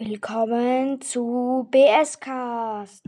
Willkommen 0.00 1.00
zu 1.00 1.66
BS 1.72 2.20
Cast. 2.20 3.02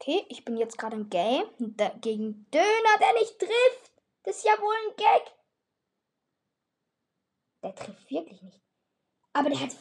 Okay, 0.00 0.26
ich 0.30 0.44
bin 0.44 0.56
jetzt 0.56 0.76
gerade 0.78 0.96
im 0.96 1.08
Game 1.08 1.44
gegen 2.00 2.50
Döner, 2.50 2.98
der 2.98 3.12
nicht 3.20 3.38
trifft. 3.38 3.92
Das 4.24 4.38
ist 4.38 4.44
ja 4.44 4.60
wohl 4.60 4.74
ein 4.74 4.96
Gag. 4.96 5.32
Der 7.62 7.72
trifft 7.76 8.10
wirklich 8.10 8.42
nicht. 8.42 8.60
Aber 9.32 9.48
der 9.48 9.60
hat. 9.60 9.76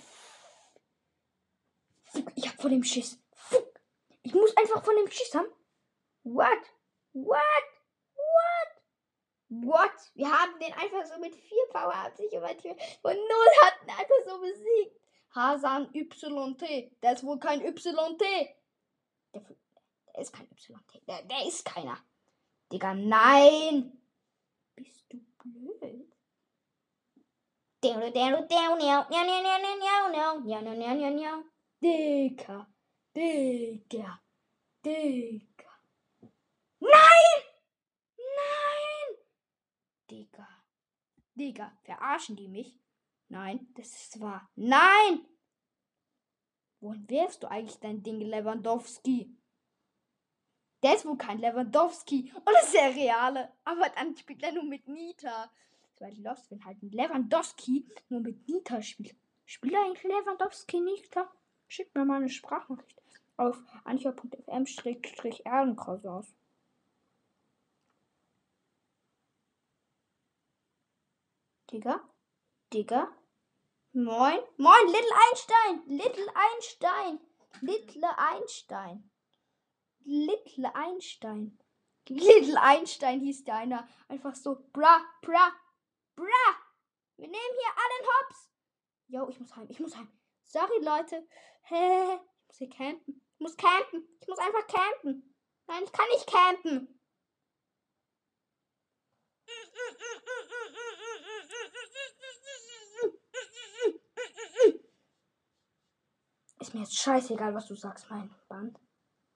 Ich 2.36 2.48
hab 2.48 2.61
vor 2.61 2.70
dem 2.70 2.84
Schiss. 2.84 3.20
Ich 4.21 4.36
muss 4.36 4.55
einfach 4.55 4.86
von 4.86 4.95
dem 4.95 5.09
Schiss 5.09 5.34
haben. 5.34 5.48
What? 6.24 6.64
What? 7.14 7.66
What? 8.16 8.71
What? 9.50 10.11
Wir 10.16 10.32
haben 10.32 10.60
den 10.60 10.74
einfach 10.74 11.06
so 11.06 11.20
mit 11.20 11.36
4 11.36 11.57
Power-Ups 11.71 12.18
sich 12.18 12.34
über 12.34 12.47
von 13.02 13.14
0 13.14 13.21
hatten 13.61 13.89
einfach 13.89 14.21
so 14.25 14.39
besiegt. 14.39 15.00
Hasan 15.36 15.89
YT. 15.94 16.94
Der 17.02 17.14
ist 17.14 17.24
wohl 17.24 17.39
kein 17.39 17.61
YT. 17.61 17.83
Der, 17.83 18.56
der 19.33 20.21
ist 20.21 20.32
kein 20.32 20.47
YT. 20.47 21.07
Der, 21.07 21.24
der 21.24 21.47
ist 21.47 21.66
keiner. 21.66 21.97
Digga, 22.71 22.94
nein. 22.94 24.00
Bist 24.75 25.05
du 25.10 25.19
blöd? 25.38 26.14
Digga. 31.82 32.67
Digga. 33.16 34.22
Digga. 34.86 35.72
Nein! 36.83 37.44
Nein! 38.17 39.17
Digga. 40.09 40.47
Digga, 41.35 41.77
verarschen 41.83 42.35
die 42.35 42.47
mich? 42.47 42.80
Nein, 43.30 43.67
das 43.75 43.88
ist 43.88 44.19
wahr. 44.19 44.49
Nein! 44.55 45.25
Wohin 46.80 47.09
wärst 47.09 47.43
du 47.43 47.49
eigentlich 47.49 47.80
dein 47.80 48.03
Ding, 48.03 48.19
Lewandowski? 48.19 49.35
Der 50.83 50.95
ist 50.95 51.05
wohl 51.05 51.17
kein 51.17 51.39
Lewandowski. 51.39 52.31
Und 52.35 52.49
das 52.53 52.66
ist 52.66 52.73
der 52.73 52.93
reale. 52.93 53.53
Aber 53.63 53.88
dann 53.95 54.17
spielt 54.17 54.43
er 54.43 54.52
nur 54.52 54.65
mit 54.65 54.86
Nita. 54.88 55.49
Das 55.86 56.02
war 56.02 56.11
lost, 56.11 56.52
wenn 56.52 56.65
halt 56.65 56.83
ein 56.83 56.91
Lewandowski 56.91 57.88
nur 58.09 58.19
mit 58.19 58.45
Nita 58.49 58.81
spielt. 58.81 59.15
Spielt 59.45 59.75
eigentlich 59.75 60.03
Lewandowski 60.03 60.81
Nita? 60.81 61.31
Schickt 61.69 61.95
mir 61.95 62.03
mal 62.03 62.17
eine 62.17 62.27
Sprachnachricht 62.27 63.02
auf 63.38 63.63
anchor.fm-erdenkraus 63.86 66.05
aus. 66.05 66.36
Digga, 71.73 72.07
Digga, 72.71 73.07
moin, 73.93 74.39
moin, 74.57 74.88
Little 74.89 75.16
Einstein, 75.25 75.81
Little 75.88 76.31
Einstein, 76.35 77.19
Little 77.61 78.15
Einstein, 78.15 79.09
Little 80.05 80.75
Einstein, 80.75 81.57
Little 82.09 82.61
Einstein 82.61 83.21
hieß 83.21 83.45
der 83.45 83.55
einer, 83.55 83.89
einfach 84.07 84.35
so, 84.35 84.67
bra, 84.71 85.02
bra, 85.23 85.52
bra, 86.15 86.45
wir 87.17 87.27
nehmen 87.27 87.33
hier 87.33 87.71
allen 87.75 88.08
Hops. 88.08 88.52
Yo, 89.08 89.27
ich 89.30 89.39
muss 89.39 89.55
heim, 89.55 89.65
ich 89.67 89.80
muss 89.80 89.97
heim. 89.97 90.11
Sorry, 90.43 90.77
Leute. 90.80 91.27
Hä, 91.63 92.19
ich 92.41 92.47
muss 92.49 92.58
hier 92.59 92.69
campen. 92.69 93.19
Ich 93.33 93.39
muss 93.39 93.58
campen. 93.58 94.08
Ich 94.21 94.27
muss 94.27 94.37
einfach 94.37 94.67
campen. 94.67 95.35
Nein, 95.65 95.83
ich 95.83 95.91
kann 95.91 96.08
nicht 96.09 96.27
campen. 96.27 96.99
Ist 106.63 106.73
mir 106.73 106.79
jetzt 106.79 106.97
scheißegal, 106.97 107.53
was 107.53 107.67
du 107.67 107.75
sagst, 107.75 108.09
mein 108.09 108.33
Band. 108.47 108.79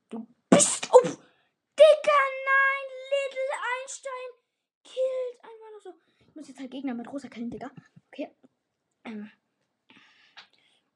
Du 0.07 0.25
bist. 0.49 0.87
Oh! 0.93 1.01
Dicker, 1.03 2.23
nein! 2.47 2.85
Little 3.11 3.53
Einstein 3.75 4.29
killt 4.81 5.43
einfach 5.43 5.71
nur 5.71 5.81
so. 5.81 5.93
Ich 6.25 6.35
muss 6.37 6.47
jetzt 6.47 6.61
halt 6.61 6.71
Gegner 6.71 6.93
mit 6.93 7.11
rosa 7.11 7.27
killen, 7.27 7.49
Digga. 7.49 7.69
Okay. 8.07 8.33
Ähm. 9.03 9.29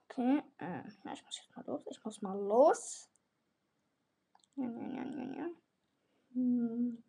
Okay, 0.07 0.41
äh, 0.59 0.87
ich 0.87 1.03
muss 1.03 1.37
jetzt 1.37 1.53
mal 1.53 1.65
los. 1.65 1.83
Ich 1.89 2.01
muss 2.05 2.21
mal 2.21 2.39
los. 2.39 3.09
Ja, 4.55 4.69
ja, 4.69 5.03
ja, 5.03 5.33
ja. 5.35 5.49
Hm. 6.31 7.03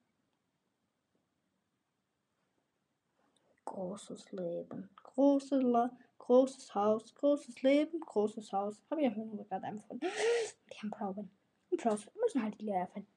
Großes 3.66 4.32
Leben. 4.32 4.90
Große 4.96 5.58
Le 5.60 5.96
großes 6.22 6.74
Haus. 6.74 7.14
Großes 7.14 7.62
Leben. 7.62 8.00
Großes 8.00 8.52
Haus. 8.52 8.80
Habe 8.90 9.02
ich 9.02 9.08
ja 9.08 9.44
gerade 9.48 9.66
empfunden. 9.66 10.06
Die 10.72 10.78
haben 10.78 10.90
Proben. 10.90 11.30
Und 11.70 11.80
Pros 11.80 12.06
müssen 12.20 12.42
halt 12.42 12.60
die 12.60 12.66
Lehrer 12.66 12.86
finden. 12.88 13.08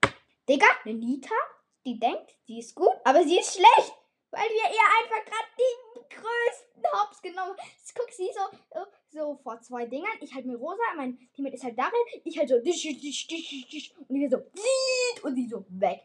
Digga, 0.47 0.65
eine 0.85 0.93
Nita, 0.93 1.35
die 1.85 1.99
denkt, 1.99 2.37
sie 2.47 2.59
ist 2.59 2.73
gut, 2.73 2.95
aber 3.03 3.23
sie 3.23 3.37
ist 3.37 3.53
schlecht. 3.53 3.93
Weil 4.31 4.47
wir 4.47 4.69
ihr 4.69 4.87
einfach 5.01 5.25
gerade 5.25 5.49
die 5.57 6.15
größten 6.15 6.83
Hops 6.93 7.21
genommen 7.21 7.49
haben. 7.49 7.69
Guck, 7.95 8.11
sie 8.11 8.29
so, 8.33 8.79
so 9.09 9.35
vor 9.43 9.59
zwei 9.61 9.85
Dingern. 9.85 10.11
Ich 10.21 10.33
halt 10.33 10.45
mit 10.45 10.59
Rosa, 10.59 10.81
mein 10.95 11.17
Teammate 11.33 11.55
ist 11.55 11.63
halt 11.63 11.77
darin. 11.77 11.91
Ich 12.23 12.37
halt 12.37 12.49
so, 12.49 12.55
und 12.55 12.63
die 12.63 14.29
so, 14.29 14.37
und 15.23 15.35
die 15.35 15.47
so 15.47 15.65
weg. 15.69 16.01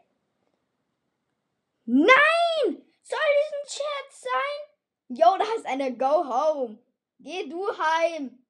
Nein! 1.84 2.82
Soll 3.02 3.18
das 3.40 3.52
ein 3.52 3.68
Scherz 3.68 4.20
sein? 4.22 5.16
Yo, 5.16 5.36
da 5.38 5.44
ist 5.56 5.66
eine 5.66 5.96
Go 5.96 6.24
Home. 6.24 6.78
Geh 7.22 7.48
du 7.48 7.66
heim. 7.78 8.46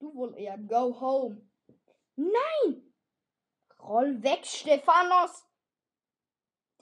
Du 0.00 0.14
wohl 0.14 0.36
eher 0.36 0.58
Go 0.58 1.00
Home. 1.00 1.48
Nein! 2.16 2.92
Roll 3.78 4.20
weg, 4.22 4.44
Stephanos. 4.44 5.44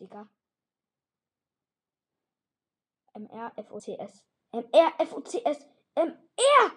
Digga. 0.01 0.29
M-R-F-O-C-S. 3.15 4.25
M-R-F-O-C-S. 4.53 5.67
M-R! 5.95 6.73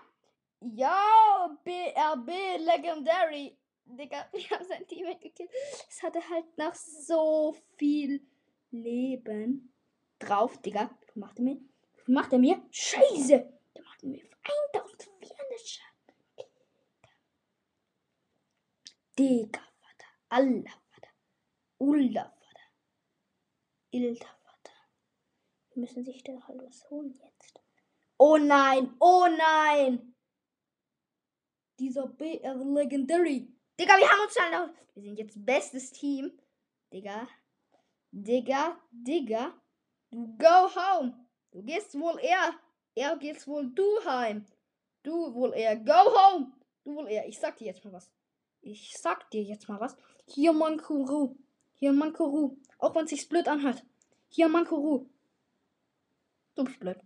Ja, 0.62 1.58
BRB 1.64 2.30
Legendary. 2.60 3.58
Digga, 3.86 4.28
wir 4.34 4.50
haben 4.50 4.66
sein 4.66 4.86
Team 4.88 5.08
gekillt. 5.22 5.50
Es 5.90 6.04
hatte 6.04 6.28
halt 6.30 6.58
noch 6.58 6.76
so 6.76 7.56
viel 7.78 8.28
Leben 8.72 9.74
drauf, 10.20 10.58
Digga. 10.62 10.90
Macht 11.16 11.40
er 11.40 11.44
mir? 11.44 11.69
Macht 12.10 12.34
er 12.34 12.40
mir? 12.40 12.60
Scheiße! 12.72 13.38
Der 13.76 13.84
macht 13.84 14.04
mir 14.04 14.24
1400 14.24 15.60
Schaden. 15.60 16.16
Digga, 19.18 19.62
Vater. 19.80 20.08
Allah, 20.30 20.74
Vater. 20.90 21.10
Ulla, 21.78 22.24
Vater. 22.24 22.66
Ilda, 23.92 24.40
müssen 25.76 26.04
sich 26.04 26.24
da 26.24 26.34
halt 26.48 26.62
was 26.64 26.90
holen 26.90 27.14
jetzt. 27.14 27.62
Oh 28.18 28.38
nein, 28.38 28.96
oh 29.00 29.28
nein! 29.30 30.16
Dieser 31.78 32.08
BR 32.08 32.56
Legendary. 32.56 33.56
Digga, 33.80 33.98
wir 33.98 34.10
haben 34.10 34.24
uns 34.26 34.34
schon 34.34 34.52
noch. 34.52 34.70
Wir 34.96 35.04
sind 35.04 35.20
jetzt 35.20 35.46
bestes 35.46 35.92
Team. 35.92 36.38
Digga. 36.92 37.28
Digga, 38.12 38.82
Digga. 38.92 39.62
Go 40.12 40.76
home. 40.76 41.29
Du 41.52 41.62
gehst 41.64 41.98
wohl 42.00 42.20
eher. 42.20 42.54
Er 42.96 43.18
gehst 43.18 43.48
wohl 43.48 43.70
du 43.72 43.86
heim. 44.06 44.46
Du 45.04 45.34
wohl 45.34 45.54
eher. 45.54 45.76
Go 45.78 45.94
home. 45.94 46.52
Du 46.84 46.96
wohl 46.96 47.08
eher. 47.08 47.28
Ich 47.28 47.40
sag 47.40 47.58
dir 47.58 47.68
jetzt 47.68 47.84
mal 47.84 47.94
was. 47.94 48.12
Ich 48.62 48.98
sag 48.98 49.30
dir 49.32 49.42
jetzt 49.42 49.68
mal 49.70 49.80
was. 49.80 49.98
Hier 50.28 50.54
Mankuru. 50.54 51.36
Hier 51.74 51.94
Mankuru. 51.94 52.58
Auch 52.78 52.94
wenn 52.96 53.06
es 53.06 53.12
sich 53.12 53.28
blöd 53.30 53.48
anhört. 53.48 53.84
Hier 54.28 54.48
Mankuru. 54.48 55.10
Du 56.56 56.64
bist 56.64 56.80
blöd. 56.80 57.00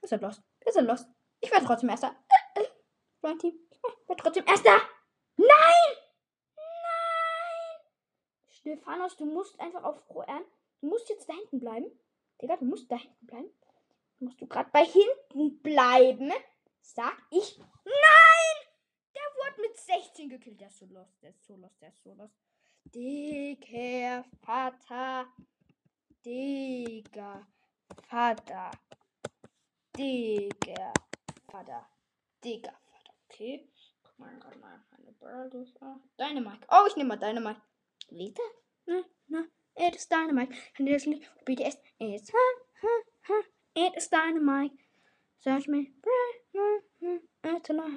Wir 0.00 0.08
sind 0.08 0.22
lost. 0.22 0.42
Wir 0.64 0.72
sind 0.72 0.86
lost. 0.86 1.06
Ich 1.40 1.50
werde 1.50 1.66
trotzdem 1.66 1.90
Erster. 1.90 2.16
Mein 3.22 3.38
Team. 3.38 3.58
Ich 3.70 4.08
werde 4.08 4.22
trotzdem 4.22 4.46
Erster. 4.46 4.80
Nein! 5.36 5.96
Nein! 6.56 7.80
Stephanos, 8.48 9.16
du 9.16 9.26
musst 9.26 9.60
einfach 9.60 9.84
auf 9.84 10.02
Rohan. 10.08 10.44
Du 10.80 10.88
musst 10.88 11.08
jetzt 11.08 11.28
da 11.28 11.34
hinten 11.34 11.60
bleiben. 11.60 11.86
Digga, 12.40 12.56
du 12.56 12.64
musst 12.64 12.90
da 12.90 12.96
hinten 12.96 13.26
bleiben. 13.26 13.50
Musst 14.18 14.40
du 14.40 14.46
gerade 14.46 14.70
bei 14.72 14.84
hinten 14.84 15.60
bleiben? 15.62 16.32
Sag 16.80 17.16
ich. 17.30 17.58
Nein! 17.84 18.56
Der 19.14 19.22
wurde 19.36 19.62
mit 19.62 19.76
16 19.76 20.28
gekillt. 20.28 20.60
Der 20.60 20.68
ist 20.68 20.78
so 20.78 20.86
lost. 20.86 21.22
Der 21.22 21.30
ist 21.30 21.44
so 21.44 21.56
lost. 21.56 21.80
Der 21.80 21.88
ist 21.88 22.02
so 22.02 22.14
lost. 22.14 22.34
Dicker 22.84 24.24
Vater. 24.42 25.26
Digga. 26.24 27.46
Vater. 28.08 28.70
Digger 29.96 30.92
Vater. 31.50 31.88
Digger 32.42 32.72
Vater. 32.72 33.14
Okay. 33.24 33.68
Guck 34.02 34.18
mal 34.18 34.38
gerade 34.38 34.58
mal 34.58 34.84
meine. 34.90 35.14
Oh, 35.20 35.96
Dynamite. 36.18 36.66
Oh, 36.70 36.86
ich 36.88 36.96
nehme 36.96 37.08
mal 37.08 37.16
Dynamite. 37.16 37.60
Lita? 38.10 38.42
Na, 38.86 39.02
na, 39.28 39.44
it 39.74 39.96
is 39.96 40.06
dynamite. 40.06 40.54
And 40.78 40.88
is 40.88 41.06
BTS. 41.44 41.76
It's 41.98 42.30
ha, 42.30 42.44
ha, 42.82 42.88
ha. 43.28 43.55
It 43.76 43.94
is 43.94 44.08
dynamite. 44.08 44.72
Search 45.38 45.68
me. 45.68 45.88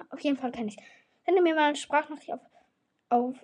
Auf 0.10 0.20
jeden 0.20 0.38
Fall 0.38 0.52
kann 0.52 0.68
ich. 0.68 0.78
Sende 1.26 1.42
mir 1.42 1.56
mal 1.56 1.70
eine 1.70 1.76
Sprachnachricht 1.78 2.34
auf, 2.34 2.42
auf 3.10 3.36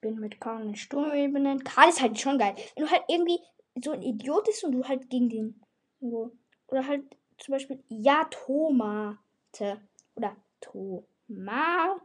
bin 0.00 0.18
mit 0.18 0.40
Karl 0.40 0.62
in 0.62 0.74
Sturmebenen. 0.74 1.62
Karl 1.62 1.88
ist 1.88 2.00
halt 2.00 2.18
schon 2.18 2.38
geil. 2.38 2.54
Wenn 2.74 2.84
du 2.84 2.90
halt 2.90 3.04
irgendwie 3.08 3.38
so 3.82 3.92
ein 3.92 4.02
Idiot 4.02 4.44
bist 4.44 4.64
und 4.64 4.72
du 4.72 4.86
halt 4.86 5.08
gegen 5.08 5.28
den. 5.28 5.62
Oder 6.00 6.86
halt 6.86 7.04
zum 7.38 7.52
Beispiel 7.52 7.82
Ja 7.88 8.24
Tomate. 8.24 9.80
Oder 10.16 10.36
Tomate. 10.60 12.02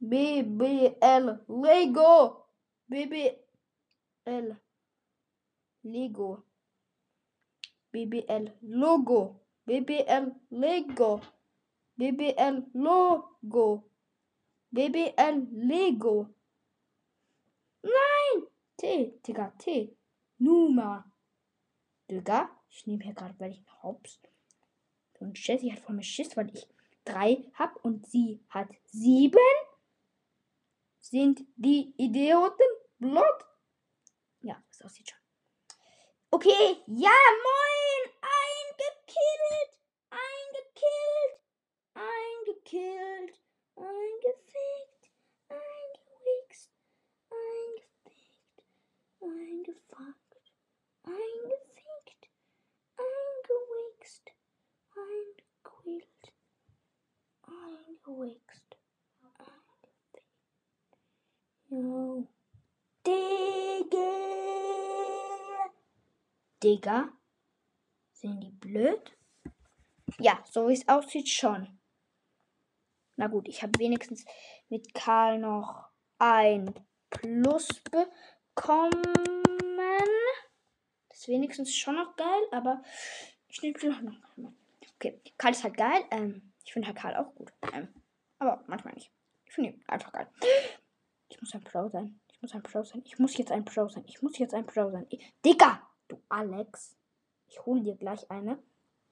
BBL 0.00 1.44
Lego. 1.48 2.47
BBL 2.88 4.56
Lego. 5.84 6.44
BBL 7.92 8.52
Logo. 8.62 9.40
BBL 9.66 10.32
Lego. 10.50 11.20
BBL 11.98 12.64
Logo. 12.72 13.84
BBL 14.72 15.46
Lego. 15.52 16.34
Nein! 17.82 18.46
T, 18.76 19.20
Digga, 19.26 19.52
T. 19.58 19.94
Numa. 20.38 21.04
Digga, 22.10 22.50
ich 22.70 22.86
nehme 22.86 23.04
hier 23.04 23.14
gerade, 23.14 23.48
ich 23.48 23.62
hops. 23.82 24.20
Und 25.20 25.38
Jessie 25.46 25.72
hat 25.72 25.80
vor 25.80 25.94
mir 25.94 26.02
Schiss, 26.02 26.36
weil 26.36 26.50
ich 26.54 26.66
drei 27.04 27.44
hab 27.54 27.84
und 27.84 28.06
sie 28.06 28.40
hat 28.48 28.68
sieben. 28.86 29.38
Sind 31.00 31.44
die 31.56 31.92
Idioten 31.96 32.77
blöd? 32.98 33.44
Ja, 34.40 34.62
das 34.68 34.82
aussieht 34.82 35.08
schon. 35.10 35.18
Okay, 36.30 36.76
ja, 36.86 37.18
moin! 37.46 38.12
Eingekillt! 38.20 39.72
Eingekillt! 40.10 41.40
Eingekillt! 41.94 43.40
Eingefickt! 43.76 45.10
Eingewichst! 45.48 46.70
Eingefickt! 47.30 48.62
Eingefuckt! 49.20 50.52
Eingefickt! 51.04 52.30
Eingewichst! 52.96 54.32
Eingequält! 54.94 56.34
Eingewichst! 57.42 58.76
Eingefickt! 59.38 60.22
Jo. 61.70 62.28
Digga! 63.06 64.08
Digga? 66.68 67.08
Sind 68.12 68.40
die 68.42 68.50
blöd? 68.50 69.16
Ja, 70.18 70.44
so 70.44 70.68
wie 70.68 70.74
es 70.74 70.86
aussieht 70.86 71.30
schon. 71.30 71.78
Na 73.16 73.26
gut, 73.26 73.48
ich 73.48 73.62
habe 73.62 73.78
wenigstens 73.78 74.26
mit 74.68 74.92
Karl 74.92 75.38
noch 75.38 75.88
ein 76.18 76.74
Plus 77.08 77.68
bekommen. 77.90 79.02
Das 81.08 81.20
ist 81.20 81.28
wenigstens 81.28 81.74
schon 81.74 81.96
noch 81.96 82.14
geil, 82.16 82.42
aber 82.50 82.82
ich 83.48 83.62
nehme 83.62 83.78
noch 83.88 84.02
noch. 84.36 84.52
Okay, 84.96 85.22
Karl 85.38 85.52
ist 85.52 85.64
halt 85.64 85.78
geil. 85.78 86.04
Ähm, 86.10 86.52
ich 86.64 86.74
finde 86.74 86.88
halt 86.88 86.98
Karl 86.98 87.16
auch 87.16 87.34
gut. 87.34 87.50
Ähm, 87.72 87.88
aber 88.38 88.62
manchmal 88.66 88.92
nicht. 88.92 89.10
Ich 89.46 89.54
finde 89.54 89.70
ihn 89.70 89.84
einfach 89.88 90.12
geil. 90.12 90.28
Ich 91.30 91.40
muss 91.40 91.54
ein 91.54 91.64
Pro 91.64 91.88
sein. 91.88 92.20
Ich 92.30 92.42
muss 92.42 92.52
ein 92.52 92.62
Pro 92.62 92.84
sein. 92.84 93.02
Ich 93.06 93.18
muss 93.18 93.38
jetzt 93.38 93.52
ein 93.52 93.64
Pro 93.64 93.88
sein. 93.88 94.04
Ich 94.06 94.20
muss 94.20 94.36
jetzt 94.36 94.52
ein 94.52 94.66
Pro 94.66 94.90
sein. 94.90 95.06
Ich, 95.08 95.32
Digga! 95.42 95.87
Du 96.08 96.20
Alex. 96.28 96.96
Ich 97.46 97.64
hole 97.64 97.82
dir 97.82 97.96
gleich 97.96 98.30
eine. 98.30 98.58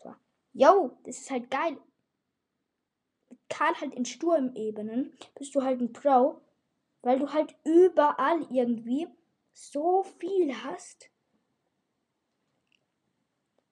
So. 0.02 0.14
Yo, 0.52 0.98
das 1.04 1.19
ist 1.19 1.31
halt 1.31 1.50
geil. 1.50 1.78
Karl 3.48 3.75
halt 3.81 3.94
in 3.94 4.04
Sturmebenen 4.04 5.16
bist 5.34 5.54
du 5.54 5.62
halt 5.62 5.81
ein 5.81 5.93
Pro, 5.93 6.40
weil 7.02 7.19
du 7.19 7.32
halt 7.32 7.54
überall 7.64 8.43
irgendwie 8.50 9.08
so 9.52 10.02
viel 10.19 10.54
hast. 10.64 11.10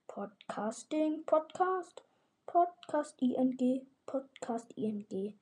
Podcasting, 0.07 1.25
Podcast, 1.25 2.05
Podcast 2.47 3.21
ING, 3.21 3.87
Podcast 4.07 4.73
ING, 4.77 5.39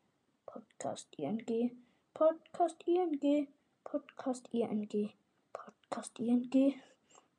Podcast 0.47 1.09
ING, 1.19 1.83
Podcast 2.15 2.83
ING, 2.87 3.49
Podcast 3.85 4.49
ING, 4.49 4.49
Podcast 4.49 4.49
ING, 4.53 5.13
Podcast 5.53 6.19
ING, 6.19 6.83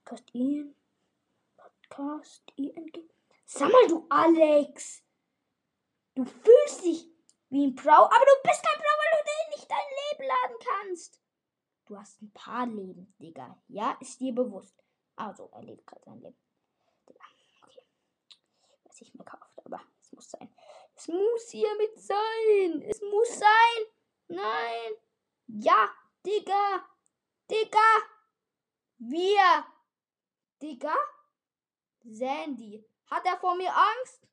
Podcast 0.05 0.27
ING. 2.57 3.09
Sag 3.45 3.71
mal, 3.71 3.87
du 3.87 4.05
Alex! 4.09 5.03
Du 6.15 6.25
fühlst 6.25 6.83
dich 6.83 7.09
wie 7.49 7.67
ein 7.67 7.75
Pro, 7.75 7.89
aber 7.89 8.09
du 8.09 8.41
bist 8.43 8.63
kein 8.63 8.77
Pro, 8.77 8.83
weil 8.83 9.23
du 9.23 9.55
nicht 9.55 9.69
dein 9.69 9.79
Leben 10.11 10.27
laden 10.27 10.57
kannst. 10.59 11.21
Du 11.85 11.97
hast 11.97 12.21
ein 12.21 12.31
paar 12.33 12.65
Leben, 12.65 13.13
Digga. 13.19 13.61
Ja, 13.67 13.97
ist 13.99 14.19
dir 14.19 14.33
bewusst. 14.33 14.83
Also, 15.15 15.49
er 15.53 15.63
lebt 15.63 15.85
gerade 15.85 16.03
sein 16.03 16.21
Leben. 16.21 16.37
Digga, 17.07 17.23
okay. 17.63 17.83
Was 18.83 19.01
ich 19.01 19.13
mir 19.13 19.23
kauft, 19.23 19.65
aber 19.65 19.81
es 20.01 20.11
muss 20.11 20.29
sein. 20.29 20.53
Es 20.95 21.07
muss 21.07 21.49
hiermit 21.49 21.99
sein. 21.99 22.81
Es 22.83 23.01
muss 23.01 23.39
sein. 23.39 23.85
Nein. 24.27 24.93
Ja, 25.47 25.89
Digga. 26.25 26.87
Digga. 27.49 27.97
Wir. 28.97 29.65
Digga. 30.63 30.95
Sandy. 32.05 32.85
Hat 33.11 33.25
er 33.25 33.37
vor 33.37 33.55
mir 33.55 33.75
Angst? 33.75 34.25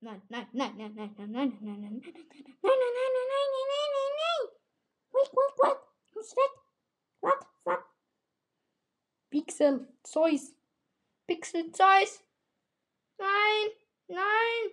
Nein, 0.00 0.20
nein, 0.28 0.48
nein, 0.52 0.76
nein, 0.76 0.92
nein, 0.96 1.14
nein, 1.14 1.30
nein, 1.30 1.58
nein, 1.60 1.60
nein, 1.62 1.90
nein, 1.90 2.02
nein, 2.02 2.02
nein, 2.02 2.12
nein, 2.12 2.62
nein, 2.62 2.82
nein, 2.82 3.28
nein, 3.30 3.48
nein, 3.52 3.68
nein, 3.70 3.90
nein, 3.94 4.12
nein. 4.22 4.48
Wait, 5.12 5.30
wait, 5.32 5.58
wait. 5.58 5.78
Muss 6.14 6.36
weg. 6.36 6.52
Was, 7.20 7.46
was? 7.62 7.78
Pixel, 9.30 9.86
Zeus. 10.04 10.52
Pixel, 11.28 11.70
Zeus. 11.72 12.24
Nein, 13.18 13.70
nein. 14.08 14.72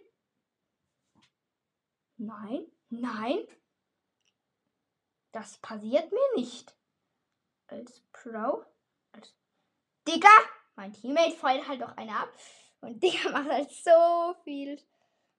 Nein, 2.18 2.72
nein. 2.90 3.48
Das 5.34 5.60
passiert 5.60 6.12
mir 6.12 6.36
nicht. 6.36 6.76
Als 7.68 8.02
Pro. 8.12 8.66
Als 9.12 9.36
Digga. 10.08 10.59
Mein 10.80 10.94
Teammate 10.94 11.36
feuert 11.36 11.68
halt 11.68 11.82
doch 11.82 11.98
eine 11.98 12.16
ab. 12.16 12.30
Und 12.80 13.04
Digga 13.04 13.32
macht 13.32 13.50
halt 13.50 13.70
so 13.70 14.34
viel. 14.46 14.82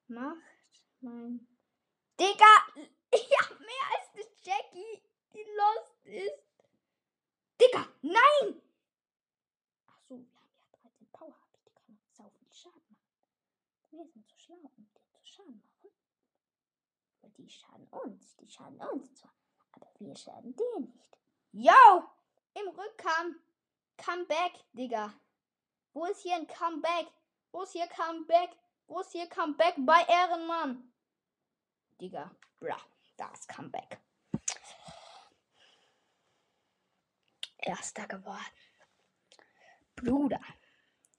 Macht 0.08 0.36
mein. 1.00 1.48
Digga! 2.20 2.44
Ich 3.12 3.28
hab 3.40 3.58
mehr 3.58 3.86
als 3.96 4.08
eine 4.14 4.22
Jackie, 4.40 5.02
die 5.32 5.44
lost 5.56 6.06
ist. 6.06 6.62
Digga, 7.60 7.84
nein! 8.02 8.62
Ach 9.88 10.00
so, 10.06 10.16
wir 10.20 10.36
haben 10.36 10.54
ja 10.60 10.78
13 10.80 11.08
Power. 11.10 11.34
Die 11.66 11.72
kann 11.72 11.98
sau 12.12 12.30
viel 12.30 12.52
Schaden 12.52 12.80
machen. 12.88 12.96
Wir 13.90 14.06
sind 14.06 14.28
so 14.28 14.38
schlau, 14.38 14.54
um 14.62 14.70
den 14.76 14.86
zu 15.12 15.24
Schaden 15.24 15.60
machen. 15.60 15.90
Und 17.22 17.36
die 17.36 17.48
schaden 17.48 17.88
uns. 17.88 18.36
Die 18.36 18.48
schaden 18.48 18.80
uns 18.80 19.12
zwar. 19.14 19.34
Aber 19.72 19.90
wir 19.98 20.14
schaden 20.14 20.54
denen 20.54 20.92
nicht. 20.92 21.18
Yo! 21.50 22.04
Im 22.54 22.68
Rückkampf. 22.68 23.38
Comeback, 23.96 24.52
Digga. 24.72 25.12
Wo 25.92 26.04
ist 26.06 26.22
hier 26.22 26.36
ein 26.36 26.46
Comeback? 26.46 27.08
Wo 27.52 27.62
ist 27.62 27.72
hier 27.72 27.86
Comeback? 27.88 28.50
Wo 28.86 29.00
ist 29.00 29.12
hier 29.12 29.28
Comeback 29.28 29.74
bei 29.78 30.02
Ehrenmann? 30.08 30.92
Digga, 32.00 32.30
bra, 32.58 32.76
da 33.16 33.30
ist 33.32 33.48
Comeback. 33.48 34.00
Erster 37.58 38.06
geworden. 38.06 38.38
Bruder, 39.96 40.40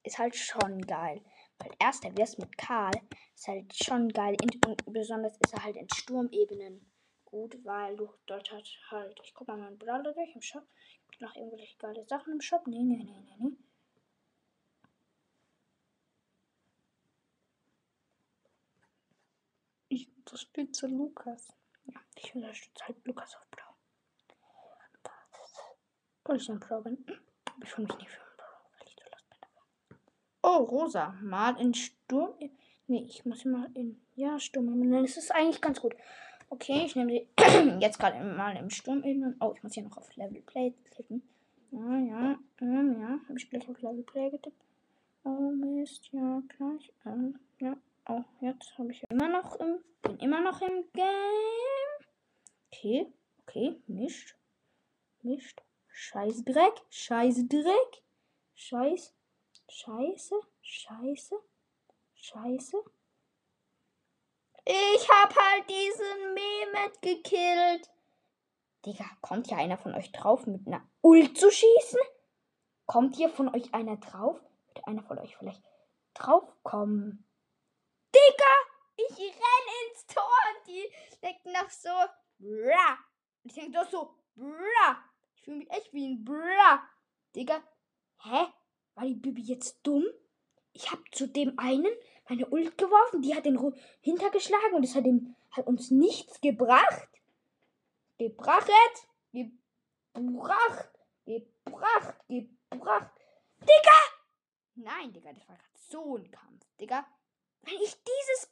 ist 0.03 0.17
halt 0.17 0.35
schon 0.35 0.81
geil. 0.81 1.23
Weil 1.59 1.71
erster 1.79 2.15
wirst 2.17 2.39
mit 2.39 2.57
Karl 2.57 2.99
ist 3.35 3.47
halt 3.47 3.75
schon 3.75 4.09
geil. 4.09 4.35
Und 4.41 4.85
besonders 4.85 5.37
ist 5.37 5.53
er 5.53 5.63
halt 5.63 5.75
in 5.75 5.87
Sturmebenen 5.93 6.91
gut, 7.25 7.63
weil 7.63 7.95
du 7.95 8.11
dort 8.25 8.51
halt. 8.51 9.19
Ich 9.23 9.33
guck 9.33 9.47
mal 9.47 9.57
meinen 9.57 9.77
Bruder 9.77 10.01
durch 10.01 10.35
im 10.35 10.41
Shop. 10.41 10.67
Noch 11.19 11.35
irgendwelche 11.35 11.77
geile 11.77 12.03
Sachen 12.05 12.33
im 12.33 12.41
Shop? 12.41 12.65
Nee, 12.65 12.83
nee, 12.83 13.03
nee, 13.03 13.19
nee, 13.21 13.35
nee. 13.39 13.57
Ich 19.89 20.09
unterstütze 20.31 20.87
Lukas. 20.87 21.53
Ja, 21.85 21.99
ich 22.15 22.33
unterstütze 22.35 22.87
halt 22.87 23.05
Lukas 23.05 23.35
auf 23.35 23.45
Blau. 23.47 23.65
Weil 26.23 26.37
ich 26.37 26.49
ein 26.49 26.59
Pro 26.59 26.81
bin. 26.81 27.05
Ich 27.61 27.69
fühle 27.69 27.87
mich 27.87 27.97
nicht 27.97 28.09
für 28.09 28.21
ein 28.21 28.37
Pro, 28.37 28.45
weil 28.77 28.87
ich 28.87 28.95
zu 28.95 29.03
lost 29.09 29.29
bin. 29.89 29.97
Oh, 30.41 30.63
Rosa. 30.63 31.15
Mal 31.21 31.59
in 31.59 31.73
Sturm. 31.73 32.33
Nee, 32.87 33.05
ich 33.07 33.25
muss 33.25 33.43
mal 33.43 33.69
in. 33.73 34.01
Ja, 34.15 34.39
Sturm. 34.39 34.89
Das 35.03 35.17
ist 35.17 35.31
eigentlich 35.31 35.61
ganz 35.61 35.81
gut. 35.81 35.95
Okay, 36.49 36.85
ich 36.85 36.95
nehme 36.95 37.11
die 37.11 37.27
jetzt 37.81 37.99
gerade 37.99 38.23
mal 38.23 38.55
im 38.55 38.69
Sturm 38.69 39.03
eben. 39.03 39.35
Oh, 39.41 39.53
ich 39.55 39.63
muss 39.63 39.73
hier 39.73 39.83
noch 39.83 39.97
auf 39.97 40.15
Level 40.15 40.41
Play 40.41 40.73
klicken. 40.91 41.23
Ja, 41.71 41.97
ja, 41.97 42.39
ähm, 42.61 43.01
ja. 43.01 43.19
Habe 43.27 43.37
ich 43.37 43.49
gleich 43.49 43.67
auf 43.67 43.81
Level 43.81 44.03
Play 44.03 44.29
getippt. 44.29 44.63
Oh 45.23 45.51
Mist, 45.51 46.09
ja, 46.11 46.41
gleich. 46.47 46.93
Ähm, 47.05 47.39
ja. 47.59 47.77
Oh, 48.07 48.23
jetzt 48.41 48.77
habe 48.77 48.91
ich 48.91 49.03
immer 49.09 49.27
noch 49.27 49.55
im. 49.55 49.83
Bin 50.01 50.17
immer 50.17 50.41
noch 50.41 50.61
im 50.61 50.91
Game. 50.93 52.07
Okay, 52.67 53.13
okay, 53.41 53.81
mischt. 53.85 54.35
Mischt. 55.21 55.61
Scheiß 55.87 56.43
Dreck. 56.43 56.73
Scheiß 56.89 57.47
Dreck. 57.47 58.03
Scheiß. 58.55 59.13
Scheiße. 59.69 60.35
Scheiße. 60.61 61.35
Scheiße. 62.15 62.77
Ich 64.65 65.09
hab 65.09 65.35
halt 65.35 65.69
diesen 65.69 66.33
Mehmet 66.33 67.01
gekillt. 67.01 67.89
Digga, 68.85 69.05
kommt 69.21 69.47
hier 69.47 69.57
einer 69.57 69.77
von 69.77 69.93
euch 69.93 70.11
drauf, 70.11 70.47
mit 70.47 70.65
einer 70.65 70.87
Ult 71.01 71.37
zu 71.37 71.51
schießen? 71.51 71.99
Kommt 72.85 73.15
hier 73.15 73.29
von 73.29 73.53
euch 73.53 73.73
einer 73.73 73.97
drauf? 73.97 74.41
Wird 74.67 74.87
einer 74.87 75.03
von 75.03 75.19
euch 75.19 75.35
vielleicht 75.37 75.63
draufkommen? 76.13 77.27
Digga, 78.21 78.53
ich 78.97 79.17
renn 79.19 79.67
ins 79.89 80.05
Tor 80.05 80.23
und 80.23 80.67
die 80.67 80.91
denken 81.21 81.51
nach 81.51 81.69
so, 81.69 81.89
bra. 82.39 82.97
Ich 83.43 83.53
denke 83.53 83.71
doch 83.71 83.89
so, 83.89 84.15
bra. 84.35 85.03
Ich 85.35 85.41
fühle 85.41 85.57
mich 85.57 85.71
echt 85.71 85.93
wie 85.93 86.07
ein 86.07 86.23
bra. 86.23 86.87
Digga, 87.35 87.63
hä? 88.23 88.47
War 88.95 89.05
die 89.05 89.15
Bibi 89.15 89.41
jetzt 89.41 89.79
dumm? 89.83 90.05
Ich 90.73 90.91
hab 90.91 90.99
zu 91.13 91.27
dem 91.27 91.57
einen 91.57 91.91
meine 92.29 92.47
Ult 92.47 92.77
geworfen, 92.77 93.21
die 93.21 93.35
hat 93.35 93.45
den 93.45 93.59
hintergeschlagen 94.01 94.73
und 94.73 94.83
es 94.83 94.95
hat, 94.95 95.05
hat 95.51 95.67
uns 95.67 95.91
nichts 95.91 96.39
gebracht. 96.39 97.09
Gebracht, 98.17 98.69
gebracht, 99.31 100.91
gebracht, 101.25 102.15
gebracht. 102.27 103.11
Digga! 103.61 103.99
Nein, 104.75 105.11
Digga, 105.11 105.33
das 105.33 105.47
war 105.47 105.57
gerade 105.57 105.79
so 105.79 106.17
ein 106.17 106.31
Kampf, 106.31 106.65
Digga. 106.79 107.05
Wenn 107.63 107.75
ich 107.75 107.95
dieses 108.03 108.51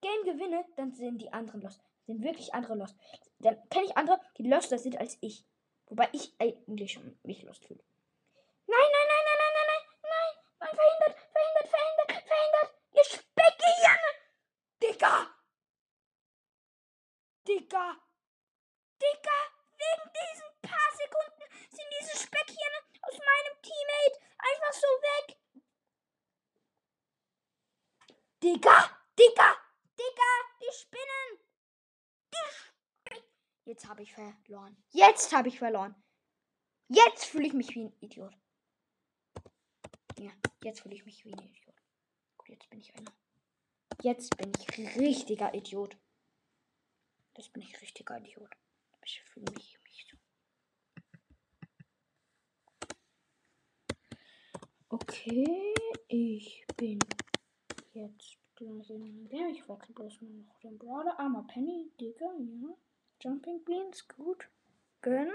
Game 0.00 0.24
gewinne, 0.24 0.64
dann 0.76 0.92
sind 0.92 1.18
die 1.18 1.32
anderen 1.32 1.62
lost. 1.62 1.80
Sind 2.06 2.22
wirklich 2.22 2.54
andere 2.54 2.76
lost. 2.76 2.96
Dann 3.38 3.56
kenne 3.68 3.86
ich 3.86 3.96
andere, 3.96 4.20
die 4.38 4.48
loster 4.48 4.78
sind 4.78 4.98
als 4.98 5.18
ich. 5.20 5.44
Wobei 5.86 6.08
ich 6.12 6.34
eigentlich 6.38 6.92
schon 6.92 7.18
mich 7.22 7.42
lost 7.42 7.64
fühle. 7.64 7.82
Nein, 8.66 8.78
nein, 8.78 9.06
nein, 9.08 9.24
nein, 9.26 9.38
nein, 9.38 9.52
nein, 9.54 9.66
nein, 9.66 9.84
nein. 10.02 10.46
Nein, 10.58 10.74
verhindert, 10.74 11.16
verhindert, 11.32 11.68
verhindert, 11.68 12.28
verhindert. 12.28 12.74
Ihr 12.94 13.04
Speckgehirne! 13.04 14.10
Digga! 14.82 15.36
Digga! 17.46 17.96
Wegen 19.76 20.10
diesen 20.16 20.50
paar 20.62 20.90
Sekunden 20.96 21.44
sind 21.70 21.88
diese 22.00 22.16
Speckhirne 22.18 22.78
aus 23.02 23.18
meinem 23.18 23.62
Teammate 23.62 24.18
einfach 24.38 24.72
so 24.72 24.86
weg. 24.86 25.36
Digga! 28.46 28.78
Digga! 29.18 29.56
Digga! 29.98 30.30
Die 30.60 30.72
Spinnen! 30.72 31.40
Die 32.32 32.46
Spinnen! 32.54 33.24
Jetzt 33.64 33.88
habe 33.88 34.04
ich 34.04 34.12
verloren. 34.14 34.76
Jetzt 34.90 35.32
habe 35.34 35.48
ich 35.48 35.58
verloren. 35.58 35.96
Jetzt 36.86 37.24
fühle 37.24 37.48
ich 37.48 37.54
mich 37.54 37.74
wie 37.74 37.86
ein 37.86 37.96
Idiot. 37.98 38.32
Ja, 40.20 40.30
jetzt 40.62 40.82
fühle 40.82 40.94
ich 40.94 41.04
mich 41.04 41.24
wie 41.24 41.32
ein 41.32 41.40
Idiot. 41.40 41.74
Jetzt 42.46 42.70
bin 42.70 42.78
ich 42.78 42.94
einer. 42.94 43.12
Jetzt 44.02 44.36
bin 44.36 44.52
ich 44.60 44.96
richtiger 44.96 45.52
Idiot. 45.52 45.96
Jetzt 47.36 47.52
bin 47.52 47.64
ich 47.64 47.80
richtiger 47.80 48.16
Idiot. 48.18 48.54
Ich 49.04 49.22
fühle 49.22 49.50
mich 49.56 49.76
nicht 49.88 50.08
so. 50.08 50.16
Okay, 54.88 55.74
ich 56.06 56.64
bin 56.76 57.00
jetzt 57.96 58.38
gleich 58.56 58.90
in 58.90 59.28
der. 59.28 59.48
Ich 59.48 59.68
wechsle 59.68 59.94
bloß 59.94 60.20
mal 60.22 60.30
noch 60.30 60.58
den 60.60 60.78
Brawler. 60.78 61.18
Armer 61.18 61.46
Penny, 61.46 61.90
Digga, 62.00 62.26
ja. 62.38 62.74
Jumping 63.20 63.64
Beans, 63.64 64.06
gut. 64.08 64.48
Gönn. 65.00 65.32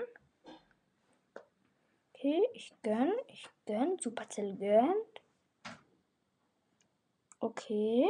Okay, 2.14 2.48
ich 2.54 2.74
gönn, 2.84 3.14
ich 3.28 3.50
gönn. 3.66 3.98
Supercell 4.00 4.56
gönnt. 4.56 5.22
Okay. 7.40 8.08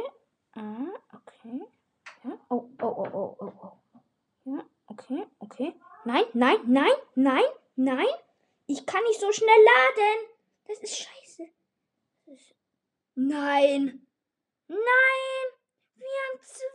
Ah, 0.52 0.92
okay. 1.14 1.62
Ja. 2.24 2.38
Oh, 2.50 2.68
oh, 2.82 2.86
oh, 2.86 3.08
oh, 3.12 3.36
oh, 3.40 3.52
oh. 3.62 4.00
Ja, 4.44 4.64
okay, 4.86 5.26
okay. 5.38 5.74
Nein, 6.04 6.24
nein, 6.34 6.58
nein, 6.66 6.92
nein, 7.14 7.44
nein. 7.76 8.06
Ich 8.66 8.84
kann 8.84 9.02
nicht 9.04 9.20
so 9.20 9.32
schnell 9.32 9.48
laden. 9.48 10.28
Das 10.66 10.78
ist 10.80 10.98
scheiße. 10.98 11.48
Das 12.26 12.40
ist 12.40 12.54
nein. 13.14 14.06
Nein. 14.72 15.48
Wir 15.94 16.18
haben 16.28 16.40
zwei. 16.40 16.68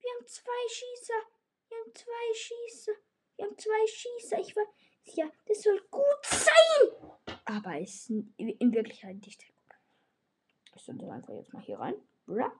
Wir 0.00 0.10
haben 0.12 0.26
zwei 0.26 0.68
Schießer. 0.68 1.20
Wir 1.68 1.78
haben 1.78 1.94
zwei 1.94 2.34
Schießer. 2.34 2.92
Wir 3.36 3.46
haben 3.46 3.58
zwei 3.58 3.86
Schießer. 3.86 4.38
Ich 4.40 4.56
war. 4.56 4.64
Ja, 5.04 5.30
das 5.46 5.62
soll 5.62 5.80
gut 5.90 6.24
sein. 6.24 7.36
Aber 7.44 7.80
es 7.80 8.08
ist 8.08 8.10
in 8.36 8.72
Wirklichkeit 8.72 9.16
nicht 9.16 9.44
ich 10.76 10.82
setze 10.82 11.10
einfach 11.10 11.34
jetzt 11.34 11.52
mal 11.52 11.62
hier 11.62 11.78
rein. 11.78 11.94
Bra. 12.26 12.52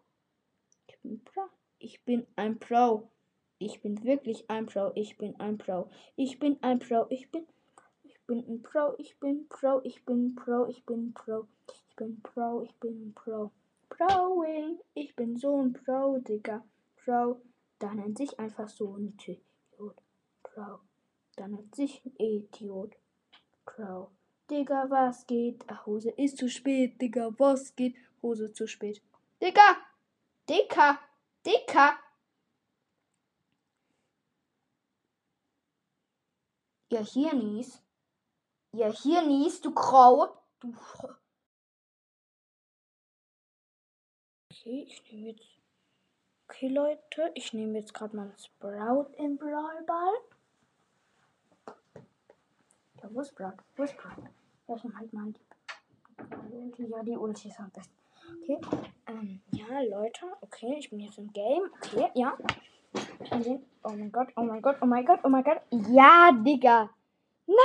Ich 0.86 0.98
bin 1.00 1.22
Bra. 1.24 1.48
Ich 1.78 2.04
bin 2.04 2.26
ein 2.36 2.58
Pro. 2.58 3.10
Ich 3.58 3.82
bin 3.82 4.04
wirklich 4.04 4.48
ein 4.48 4.66
Pro. 4.66 4.92
Ich 4.94 5.16
bin 5.18 5.38
ein 5.40 5.58
Pro. 5.58 5.90
Ich 6.16 6.38
bin 6.38 6.62
ein 6.62 6.78
Pro. 6.78 7.06
Ich 7.10 7.30
bin. 7.30 7.46
Ich 8.24 8.28
bin 8.28 8.48
ein 8.48 8.62
Pro. 8.62 8.94
Ich 8.96 9.20
bin 9.20 9.46
Pro. 9.50 9.82
Ich 9.84 10.02
bin 10.06 10.34
Pro. 10.34 10.66
Ich 10.66 10.82
bin 10.86 11.12
Pro. 11.12 11.46
Ich 11.68 11.94
bin 11.94 12.22
Pro. 12.22 12.62
Ich 12.62 12.74
bin 12.80 13.12
Pro. 13.12 13.50
Proing. 13.90 14.80
Ich 14.94 15.14
bin 15.14 15.36
so 15.36 15.60
ein 15.60 15.74
Pro, 15.74 16.18
Digga. 16.20 16.64
Pro. 17.04 17.42
Da 17.78 17.92
nennt 17.92 18.16
sich 18.16 18.40
einfach 18.40 18.70
so 18.70 18.96
ein 18.96 19.08
Idiot. 19.08 20.02
Pro. 20.42 20.80
Da 21.36 21.48
nennt 21.48 21.74
sich 21.74 22.02
ein 22.06 22.16
Idiot. 22.16 22.96
Pro. 23.66 24.10
Digga, 24.50 24.88
was 24.88 25.26
geht? 25.26 25.62
Ach, 25.66 25.84
Hose 25.84 26.08
ist 26.12 26.38
zu 26.38 26.48
spät, 26.48 26.98
Digga, 27.02 27.30
was 27.36 27.76
geht? 27.76 27.94
Hose 28.22 28.54
zu 28.54 28.66
spät. 28.66 29.02
Digga! 29.42 29.76
Dicker! 30.48 30.98
Dicker! 31.44 31.98
Ihr 36.88 37.04
Hirnis. 37.04 37.83
Ihr 38.74 38.90
Hirnis, 38.90 39.60
du 39.60 39.72
Grau. 39.72 40.36
Du. 40.58 40.74
Okay, 44.50 44.86
ich 44.88 45.12
nehme 45.12 45.28
jetzt. 45.28 45.44
Okay, 46.48 46.68
Leute, 46.68 47.30
ich 47.34 47.52
nehme 47.52 47.78
jetzt 47.78 47.94
gerade 47.94 48.16
mal 48.16 48.32
Sprout 48.36 49.12
im 49.16 49.36
Brawlball. 49.36 50.14
Ja, 53.00 53.08
wo 53.10 53.20
ist 53.20 53.28
Sprout? 53.28 53.52
Wo 53.76 53.84
ist 53.84 53.92
Sprout? 53.92 54.22
Ja, 54.66 54.74
nehme 54.82 54.98
halt 54.98 55.12
mal 55.12 55.32
die. 55.32 56.82
Ja, 56.90 57.02
die 57.04 57.16
Ulti 57.16 57.48
ist 57.48 57.60
am 57.60 57.70
besten. 57.70 57.94
Okay. 58.42 58.60
Ähm, 59.06 59.40
ja, 59.52 59.80
Leute. 59.82 60.26
Okay, 60.40 60.76
ich 60.78 60.90
bin 60.90 60.98
jetzt 60.98 61.18
im 61.18 61.32
Game. 61.32 61.70
Okay, 61.76 62.10
ja. 62.14 62.36
Oh 63.84 63.90
mein 63.90 64.10
Gott, 64.10 64.28
oh 64.34 64.42
mein 64.42 64.60
Gott, 64.60 64.78
oh 64.80 64.86
mein 64.86 65.04
Gott, 65.04 65.20
oh 65.22 65.28
mein 65.28 65.44
Gott. 65.44 65.60
Ja, 65.70 66.32
Digga. 66.32 66.90
Nein, 67.46 67.56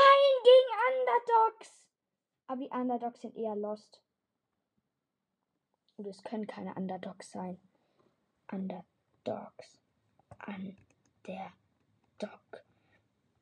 gegen 0.44 0.72
Underdogs. 0.90 1.88
Aber 2.48 2.62
die 2.62 2.70
Underdogs 2.70 3.22
sind 3.22 3.36
eher 3.36 3.56
lost. 3.56 4.02
Und 5.98 6.08
es 6.08 6.24
können 6.24 6.48
keine 6.48 6.74
Underdogs 6.76 7.32
sein. 7.32 7.60
Underdogs. 8.52 9.80
Underdog. 10.48 10.80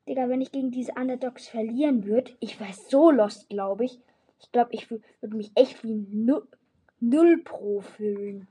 Digga, 0.06 0.28
wenn 0.28 0.40
ich 0.40 0.52
gegen 0.52 0.70
diese 0.70 0.92
Underdogs 0.92 1.48
verlieren 1.48 2.04
würde, 2.04 2.36
ich 2.40 2.58
wäre 2.60 2.72
so 2.72 3.10
lost, 3.10 3.48
glaube 3.48 3.84
ich. 3.84 4.00
Ich 4.40 4.50
glaube, 4.52 4.72
ich 4.72 4.90
würde 4.90 5.36
mich 5.36 5.50
echt 5.54 5.82
wie 5.82 5.94
null 5.94 6.48
null 7.00 7.42
Pro 7.42 7.80
fühlen. 7.80 8.48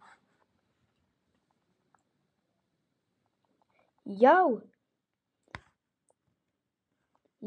Yo. 4.06 4.62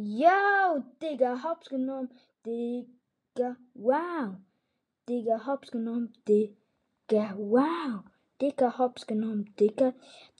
Yo, 0.02 0.82
Digga, 1.02 1.42
hops 1.42 1.68
genommen. 1.68 2.08
Digga, 2.46 3.56
wow. 3.74 4.36
Digga, 5.06 5.44
hops 5.44 5.70
genommen. 5.70 6.14
Digga, 6.26 7.34
wow. 7.36 8.02
Digga, 8.40 8.78
hops 8.78 9.06
genommen. 9.06 9.54
Digga, 9.58 9.92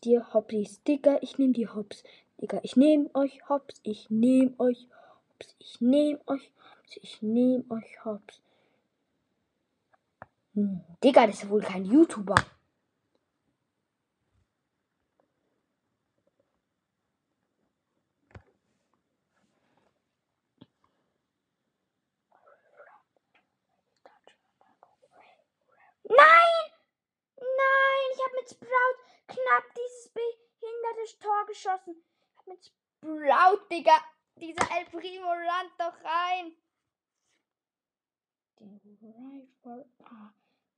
dir 0.03 0.33
Hopsis. 0.33 0.83
Digga, 0.85 1.19
ich 1.21 1.37
nehm 1.37 1.53
die 1.53 1.69
Hops. 1.69 2.03
Digga, 2.41 2.61
ich 2.63 2.77
nehm 2.77 3.11
euch 3.13 3.47
Hops. 3.51 3.81
Ich 3.83 4.09
nehm 4.09 4.55
euch 4.59 4.89
Hops. 5.29 5.55
Ich 5.59 5.79
nehm 5.83 6.19
euch 6.27 6.51
Hops. 6.57 6.97
Ich 7.03 7.21
nehm 7.21 7.65
euch 7.69 8.05
Hops. 8.07 8.41
Hm, 10.55 10.81
Digga, 11.05 11.27
das 11.27 11.43
ist 11.43 11.51
wohl 11.51 11.61
kein 11.61 11.85
YouTuber. 11.85 12.37
Nein! 26.11 26.73
Nein, 27.37 28.07
ich 28.13 28.25
habe 28.25 28.35
mit 28.37 28.51
Sprout 28.51 28.97
knapp 29.29 29.65
dieses 29.77 30.13
behinderte 30.13 31.19
Tor 31.21 31.47
geschossen. 31.47 31.95
Ich 32.33 32.39
habe 32.39 32.51
mit 32.51 32.65
Sprout, 32.65 33.69
Digga. 33.71 33.97
Dieser 34.37 34.71
El 34.77 34.87
Primo 34.87 35.29
rannt 35.31 35.73
doch 35.79 35.95
rein. 36.03 36.57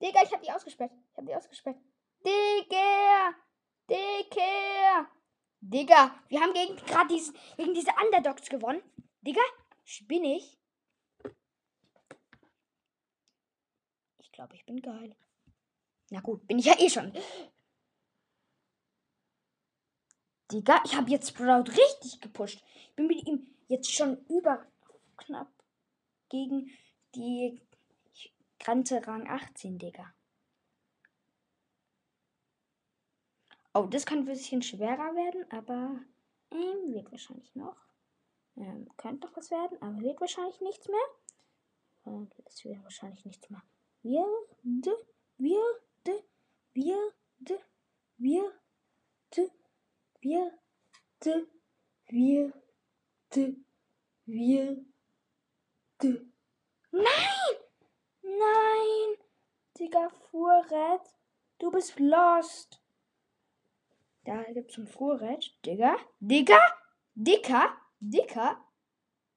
Digga, 0.02 0.22
ich 0.22 0.32
hab 0.32 0.42
die 0.42 0.52
ausgesperrt. 0.52 0.92
Ich 1.10 1.16
hab 1.16 1.26
die 1.26 1.34
ausgesperrt. 1.34 1.78
Digga! 2.24 3.34
Digga! 3.88 5.10
Digga, 5.60 6.14
wir 6.28 6.40
haben 6.40 6.52
gegen 6.52 6.76
gerade 6.76 7.08
diese, 7.08 7.32
gegen 7.56 7.72
diese 7.72 7.92
Underdogs 8.04 8.48
gewonnen. 8.48 8.82
Digga, 9.22 9.42
spinne 9.84 10.36
ich? 10.36 10.58
Glaube, 14.32 14.54
ich 14.54 14.64
bin 14.64 14.80
geil. 14.80 15.14
Na 16.10 16.20
gut, 16.20 16.46
bin 16.46 16.58
ich 16.58 16.66
ja 16.66 16.78
eh 16.78 16.88
schon. 16.88 17.12
Digga, 20.50 20.82
ich 20.84 20.94
habe 20.94 21.10
jetzt 21.10 21.30
Sprout 21.30 21.70
richtig 21.70 22.20
gepusht. 22.20 22.62
Ich 22.88 22.94
bin 22.94 23.06
mit 23.06 23.26
ihm 23.26 23.46
jetzt 23.68 23.90
schon 23.90 24.24
über 24.26 24.66
knapp 25.16 25.50
gegen 26.28 26.70
die 27.14 27.60
Grenze 28.58 29.06
Rang 29.06 29.28
18, 29.28 29.78
Digga. 29.78 30.12
Oh, 33.74 33.86
das 33.86 34.04
kann 34.04 34.18
ein 34.18 34.24
bisschen 34.26 34.62
schwerer 34.62 35.14
werden, 35.14 35.50
aber 35.50 36.00
ähm, 36.50 36.92
wird 36.92 37.10
wahrscheinlich 37.10 37.54
noch. 37.54 37.76
Ähm, 38.56 38.88
könnte 38.98 39.26
noch 39.26 39.36
was 39.36 39.50
werden, 39.50 39.80
aber 39.80 40.00
wird 40.02 40.20
wahrscheinlich 40.20 40.60
nichts 40.60 40.88
mehr. 40.88 41.00
Und 42.04 42.34
es 42.44 42.62
wird 42.64 42.82
wahrscheinlich 42.82 43.24
nichts 43.24 43.48
mehr. 43.48 43.62
Wird, 44.02 44.26
wird, 44.62 44.86
wird, 45.38 46.22
wird, 46.74 47.12
wir, 50.22 50.52
de, 51.24 51.46
wir, 52.08 52.52
de, 53.34 53.56
wir, 54.26 54.86
de. 56.00 56.26
Nein! 56.92 57.56
Nein! 58.22 59.16
Digga, 59.78 60.08
Fuhrrad. 60.08 61.08
Du 61.58 61.70
bist 61.70 61.98
lost. 61.98 62.80
Da 64.24 64.44
gibt's 64.52 64.78
ein 64.78 64.86
Fuhrrad. 64.86 65.44
Digga, 65.64 65.96
Digga, 66.20 66.60
Dicker, 67.14 67.76
Dicker. 68.00 68.64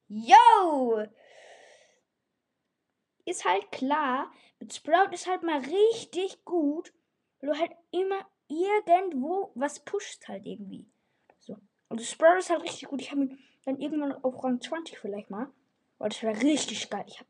Yo! 0.07 1.07
Ist 3.25 3.43
halt 3.45 3.71
klar, 3.71 4.31
mit 4.59 4.73
Sprout 4.73 5.11
ist 5.11 5.27
halt 5.27 5.43
mal 5.43 5.59
richtig 5.59 6.45
gut, 6.45 6.93
weil 7.39 7.49
du 7.49 7.59
halt 7.59 7.71
immer 7.91 8.25
irgendwo 8.47 9.51
was 9.55 9.83
pusht 9.83 10.27
halt 10.27 10.45
irgendwie. 10.45 10.87
So. 11.39 11.57
Und 11.89 12.01
Sprout 12.01 12.37
ist 12.37 12.49
halt 12.49 12.63
richtig 12.63 12.87
gut. 12.87 13.01
Ich 13.01 13.11
habe 13.11 13.21
ihn 13.21 13.39
dann 13.65 13.79
irgendwann 13.79 14.13
auf 14.23 14.43
Rang 14.43 14.61
20 14.61 14.97
vielleicht 14.99 15.29
mal. 15.29 15.51
Weil 15.97 16.09
das 16.09 16.21
wäre 16.21 16.39
richtig 16.41 16.89
geil. 16.89 17.05
Ich 17.07 17.19
hab, 17.19 17.27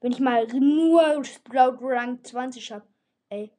wenn 0.00 0.12
ich 0.12 0.20
mal 0.20 0.46
nur 0.46 1.24
Sprout 1.24 1.78
Rang 1.80 2.22
20 2.24 2.72
habe. 2.72 2.86
Ey. 3.28 3.52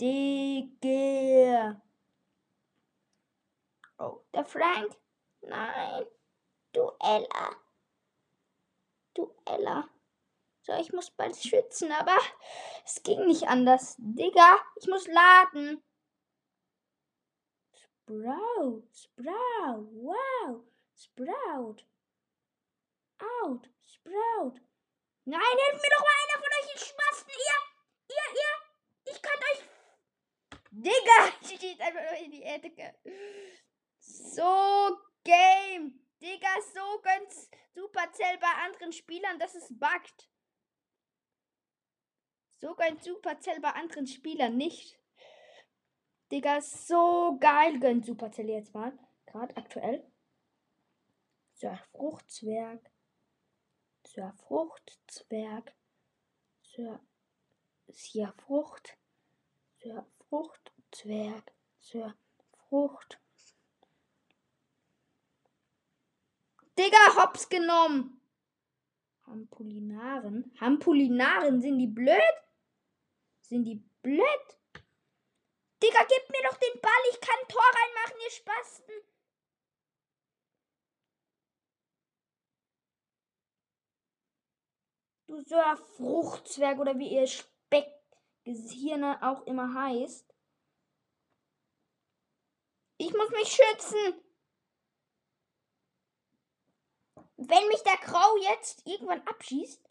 Digga. 0.00 1.80
Oh, 3.98 4.20
der 4.34 4.44
Frank. 4.44 4.94
Nein. 5.40 6.04
Du 6.72 6.90
Ella. 7.00 7.56
So, 10.66 10.72
ich 10.72 10.92
muss 10.92 11.12
bald 11.12 11.36
schützen, 11.36 11.92
aber 11.92 12.18
es 12.84 13.00
ging 13.04 13.24
nicht 13.26 13.46
anders. 13.46 13.94
Digga, 13.98 14.58
ich 14.80 14.88
muss 14.88 15.06
laden. 15.06 15.80
Sprout, 17.72 18.82
Sprout, 18.92 19.88
wow, 19.92 20.64
Sprout. 20.92 21.86
Out, 23.44 23.70
Sprout. 23.80 24.60
Nein, 25.24 25.40
hilf 25.40 25.82
mir 25.82 25.90
doch 25.90 26.02
mal 26.02 26.16
einer 26.24 26.42
von 26.42 26.52
euch 26.58 26.72
in 26.72 26.78
Spasten. 26.80 27.30
Ihr, 27.30 28.16
ihr, 28.16 28.34
ihr, 28.34 29.12
ich 29.12 29.22
kann 29.22 29.38
euch. 29.52 30.60
Digga, 30.72 31.32
ich 31.42 31.56
steht 31.58 31.80
einfach 31.80 32.02
nur 32.02 32.24
in 32.24 32.32
die 32.32 32.42
Ecke. 32.42 32.92
So 34.00 34.98
Game. 35.22 36.04
Digga, 36.20 36.56
so 36.74 37.00
ganz 37.02 37.50
Supercell 37.72 38.38
bei 38.38 38.64
anderen 38.64 38.92
Spielern, 38.92 39.38
dass 39.38 39.54
es 39.54 39.68
buggt. 39.68 40.28
Sogar 42.58 42.86
ein 42.86 42.98
Supercell 43.00 43.60
bei 43.60 43.70
anderen 43.70 44.06
Spielern 44.06 44.56
nicht. 44.56 44.98
Digga, 46.32 46.60
so 46.60 47.36
geil 47.38 47.78
gönnt 47.78 48.06
Supercell 48.06 48.48
jetzt 48.48 48.74
mal. 48.74 48.98
Gerade 49.26 49.56
aktuell. 49.56 50.04
Sir 51.52 51.78
Fruchtzwerg. 51.92 52.90
Sir 54.06 54.32
Fruchtzwerg. 54.46 55.74
Sir, 56.62 57.00
Sir 57.88 58.32
Frucht. 58.44 58.96
Sir 59.78 60.06
Fruchtzwerg. 60.28 61.52
Sir 61.80 62.14
Frucht. 62.68 63.20
Digga, 66.78 67.16
hops 67.16 67.48
genommen. 67.48 68.20
Hampulinaren. 69.26 70.52
Hampulinaren, 70.60 71.60
sind 71.60 71.78
die 71.78 71.86
blöd? 71.86 72.20
Sind 73.48 73.64
die 73.64 73.76
blöd? 74.02 74.58
Digga, 75.80 76.00
gib 76.08 76.30
mir 76.30 76.42
doch 76.48 76.56
den 76.56 76.80
Ball. 76.80 77.02
Ich 77.10 77.20
kann 77.20 77.38
ein 77.40 77.48
Tor 77.48 77.62
reinmachen, 77.62 78.20
ihr 78.24 78.30
Spasten. 78.30 78.94
Du 85.28 85.40
so 85.42 85.56
ein 85.56 85.76
Fruchtzwerg 85.76 86.78
oder 86.78 86.98
wie 86.98 87.12
ihr 87.12 87.26
Speckgehirne 87.26 89.22
auch 89.22 89.46
immer 89.46 89.74
heißt. 89.74 90.34
Ich 92.98 93.12
muss 93.12 93.30
mich 93.30 93.48
schützen. 93.48 94.22
Wenn 97.36 97.68
mich 97.68 97.82
der 97.82 97.98
Grau 97.98 98.36
jetzt 98.38 98.84
irgendwann 98.86 99.26
abschießt, 99.28 99.88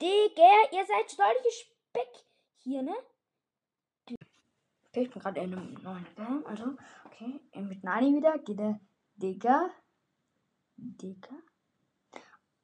Digga, 0.00 0.70
ihr 0.72 0.86
seid 0.86 1.10
solche 1.10 1.50
Speck 1.50 2.26
hier, 2.66 2.82
ne? 2.82 2.94
Okay, 4.88 5.02
ich 5.02 5.10
bin 5.10 5.22
gerade 5.22 5.40
in 5.40 5.52
einem 5.54 5.74
neuen 5.82 6.06
Game, 6.16 6.44
also, 6.46 6.76
okay, 7.04 7.40
mit 7.54 7.84
Nani 7.84 8.14
wieder, 8.14 8.38
geht 8.38 8.58
der 8.58 8.80
Digga, 9.16 9.70
Digga. 10.76 11.36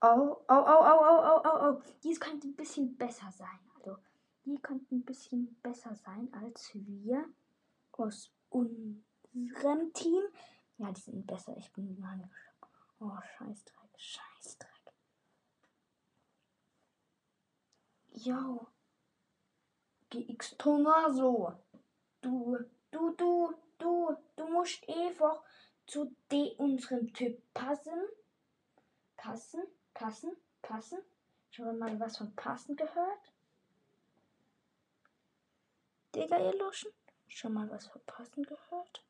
Oh, 0.01 0.37
oh, 0.39 0.45
oh, 0.49 0.81
oh, 0.91 1.01
oh, 1.09 1.23
oh, 1.25 1.41
oh, 1.45 1.59
oh. 1.63 1.83
Dies 2.03 2.19
könnte 2.19 2.49
ein 2.49 2.57
bisschen 2.57 2.97
besser 2.97 3.31
sein. 3.31 3.61
Also, 3.77 3.97
die 4.45 4.57
könnten 4.57 4.97
ein 4.97 5.05
bisschen 5.05 5.55
besser 5.63 5.95
sein 5.95 6.29
als 6.35 6.73
wir 6.75 7.25
aus 7.93 8.33
unserem 8.49 9.93
Team. 9.93 10.25
Ja, 10.79 10.91
die 10.91 11.01
sind 11.01 11.27
besser. 11.27 11.57
Ich 11.57 11.73
bin 11.73 11.99
mal 12.01 12.29
Oh, 12.99 13.19
Scheißdreck, 13.37 13.91
Scheißdreck. 13.97 14.93
Jo. 18.15 18.72
GX 20.13 20.59
Tomaso. 20.59 21.55
Du, 22.21 22.59
du, 22.91 23.15
du, 23.17 23.55
du, 23.79 24.17
du 24.37 24.47
musst 24.49 24.87
einfach 24.87 25.43
zu 25.87 26.15
de 26.31 26.55
unserem 26.57 27.13
Typ 27.15 27.41
passen. 27.55 27.99
Passen, 29.17 29.63
passen, 29.95 30.37
passen. 30.61 30.99
Schon 31.51 31.79
mal 31.79 31.99
was 31.99 32.19
von 32.19 32.35
passen 32.37 32.77
gehört? 32.77 33.33
Digga, 36.15 36.39
ihr 36.39 36.59
Luschen? 36.59 36.93
Schon 37.29 37.55
mal 37.55 37.71
was 37.71 37.87
von 37.87 38.03
passen 38.05 38.43
gehört? 38.43 39.05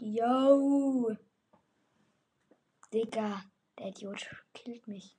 Yo! 0.00 1.14
Digga, 2.92 3.44
der 3.78 3.88
Idiot 3.88 4.30
killt 4.54 4.86
mich. 4.88 5.14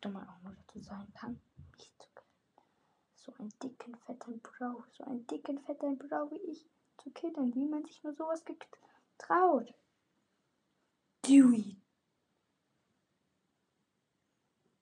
Dummer 0.00 0.26
auch 0.28 0.42
nur 0.42 0.54
dazu 0.54 0.80
sein 0.80 1.12
kann. 1.12 1.40
So 3.28 3.34
einen 3.38 3.52
dicken, 3.62 3.94
fetten 4.06 4.40
Bro. 4.40 4.84
So 4.92 5.04
einen 5.04 5.26
dicken, 5.26 5.58
fetten 5.60 5.98
Bro 5.98 6.30
wie 6.30 6.50
ich 6.50 6.66
zu 6.96 7.10
killen. 7.10 7.54
Wie 7.54 7.66
man 7.66 7.84
sich 7.84 8.02
nur 8.02 8.14
sowas 8.14 8.42
getraut. 8.42 9.74
Dewey. 11.26 11.76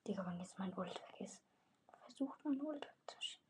Digga, 0.06 0.24
wann 0.24 0.38
jetzt 0.38 0.56
mein 0.60 0.72
Ult 0.78 0.94
weg 0.94 1.20
ist. 1.20 1.42
versucht 2.04 2.44
man 2.44 2.62
wohl 2.62 2.80
wegzuschieben. 2.80 3.46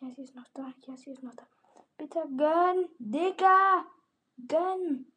Ja, 0.00 0.10
sie 0.10 0.22
ist 0.22 0.34
noch 0.34 0.48
da. 0.54 0.74
Ja, 0.86 0.96
sie 0.96 1.12
ist 1.12 1.22
noch 1.22 1.34
da. 1.34 1.46
Bitte 1.96 2.24
gönn, 2.36 2.88
Digga! 2.98 3.86
Gönn! 4.48 5.12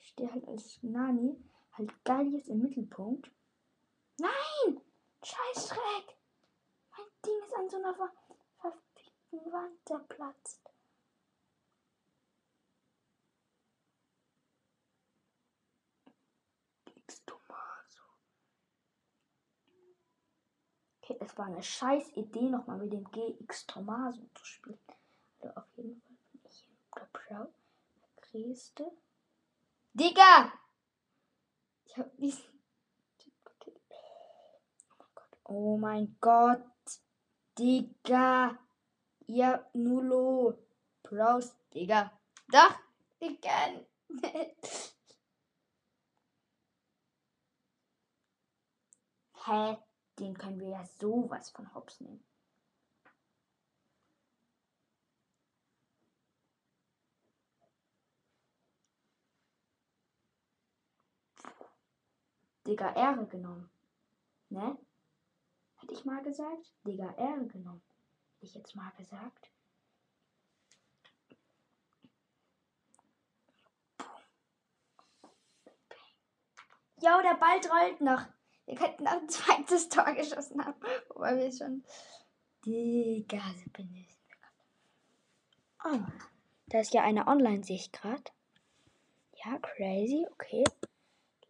Ich 0.00 0.08
stehe 0.08 0.32
halt 0.32 0.48
als 0.48 0.82
Nani 0.82 1.40
halt 1.74 2.04
geil 2.04 2.26
jetzt 2.32 2.48
im 2.48 2.60
Mittelpunkt. 2.60 3.30
Nein! 4.18 4.80
Scheiß 5.22 5.68
Schreck! 5.68 6.11
Mein 7.62 7.68
an 7.68 7.70
so 7.70 7.76
einer 7.76 7.94
ver 7.94 8.12
verfickten 8.60 9.52
Wand 9.52 9.78
zerplatzt. 9.86 10.60
Okay, 21.00 21.16
es 21.20 21.36
war 21.36 21.46
eine 21.46 21.62
scheiß 21.62 22.16
Idee, 22.16 22.48
nochmal 22.48 22.78
mit 22.78 22.92
dem 22.92 23.04
GX 23.10 23.66
Tomaso 23.66 24.22
zu 24.34 24.44
spielen. 24.44 24.78
Also 25.40 25.54
auf 25.56 25.76
jeden 25.76 26.00
Fall 26.00 26.16
bin 26.32 26.40
ich 26.44 26.64
der 26.94 27.08
Pro. 27.12 27.52
Der 27.96 28.22
Größte. 28.22 28.92
Digga! 29.94 30.52
Ich 31.84 31.96
hab 31.98 32.16
diesen. 32.16 32.44
Oh 35.44 35.76
mein 35.76 36.16
Gott. 36.20 36.71
Digga. 37.58 38.58
Ja, 39.26 39.66
Nulo. 39.74 40.58
Pros, 41.02 41.54
Digga. 41.74 42.10
Doch, 42.48 42.74
Digga. 43.20 43.84
Hä? 49.44 49.76
Den 50.18 50.36
können 50.38 50.60
wir 50.60 50.68
ja 50.68 50.84
sowas 50.84 51.50
von 51.50 51.74
Hops 51.74 52.00
nehmen. 52.00 52.22
Digga, 62.66 62.94
Ehre 62.94 63.26
genommen. 63.26 63.70
Ne? 64.50 64.78
Hätte 65.82 65.94
ich 65.94 66.04
mal 66.04 66.22
gesagt? 66.22 66.72
Digga, 66.86 67.12
Ehre 67.16 67.44
genommen. 67.48 67.82
Hätte 68.34 68.46
ich 68.46 68.54
jetzt 68.54 68.76
mal 68.76 68.92
gesagt? 68.92 69.50
Jo, 77.00 77.20
der 77.20 77.34
Ball 77.34 77.58
rollt 77.68 78.00
noch. 78.00 78.22
Wir 78.64 78.76
könnten 78.76 79.08
auch 79.08 79.20
ein 79.20 79.28
zweites 79.28 79.88
Tor 79.88 80.12
geschossen 80.12 80.64
haben. 80.64 80.80
Wobei 81.08 81.36
wir 81.36 81.50
schon. 81.50 81.82
Digga, 82.64 83.42
so 83.56 83.82
ich. 83.82 84.16
Oh, 85.84 85.98
da 86.68 86.78
ist 86.78 86.94
ja 86.94 87.02
eine 87.02 87.26
Online-Sicht 87.26 87.92
gerade. 87.92 88.22
Ja, 89.44 89.58
crazy, 89.58 90.28
okay. 90.30 90.62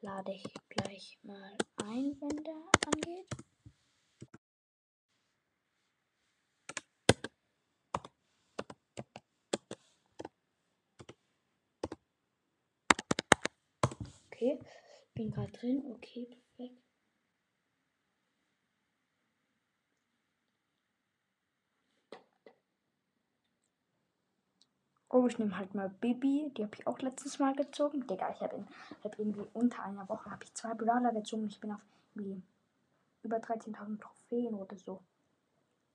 Lade 0.01 0.33
ich 0.33 0.45
gleich 0.71 1.19
mal 1.23 1.55
ein, 1.85 2.17
wenn 2.19 2.43
der 2.45 2.55
angeht. 2.87 3.29
Okay, 14.43 14.59
bin 15.15 15.31
gerade 15.31 15.53
drin. 15.53 15.85
Okay, 15.95 16.27
perfekt. 16.27 16.83
Oh, 25.11 25.29
ich 25.29 25.39
nehme 25.39 25.57
halt 25.57 25.75
mal 25.75 25.91
Bibi. 25.91 26.53
Die 26.57 26.65
habe 26.65 26.75
ich 26.75 26.87
auch 26.89 26.99
letztes 26.99 27.39
Mal 27.39 27.55
gezogen. 27.55 28.05
Digga, 28.09 28.33
ich 28.33 28.41
habe 28.41 28.67
hab 29.05 29.17
irgendwie 29.17 29.47
unter 29.53 29.85
einer 29.85 30.09
Woche 30.09 30.29
habe 30.29 30.43
ich 30.43 30.53
zwei 30.55 30.75
Brawler 30.75 31.13
gezogen. 31.13 31.47
Ich 31.47 31.61
bin 31.61 31.71
auf 31.71 31.81
über 33.23 33.37
13.000 33.37 34.01
Trophäen 34.01 34.55
oder 34.55 34.77
so. 34.77 35.05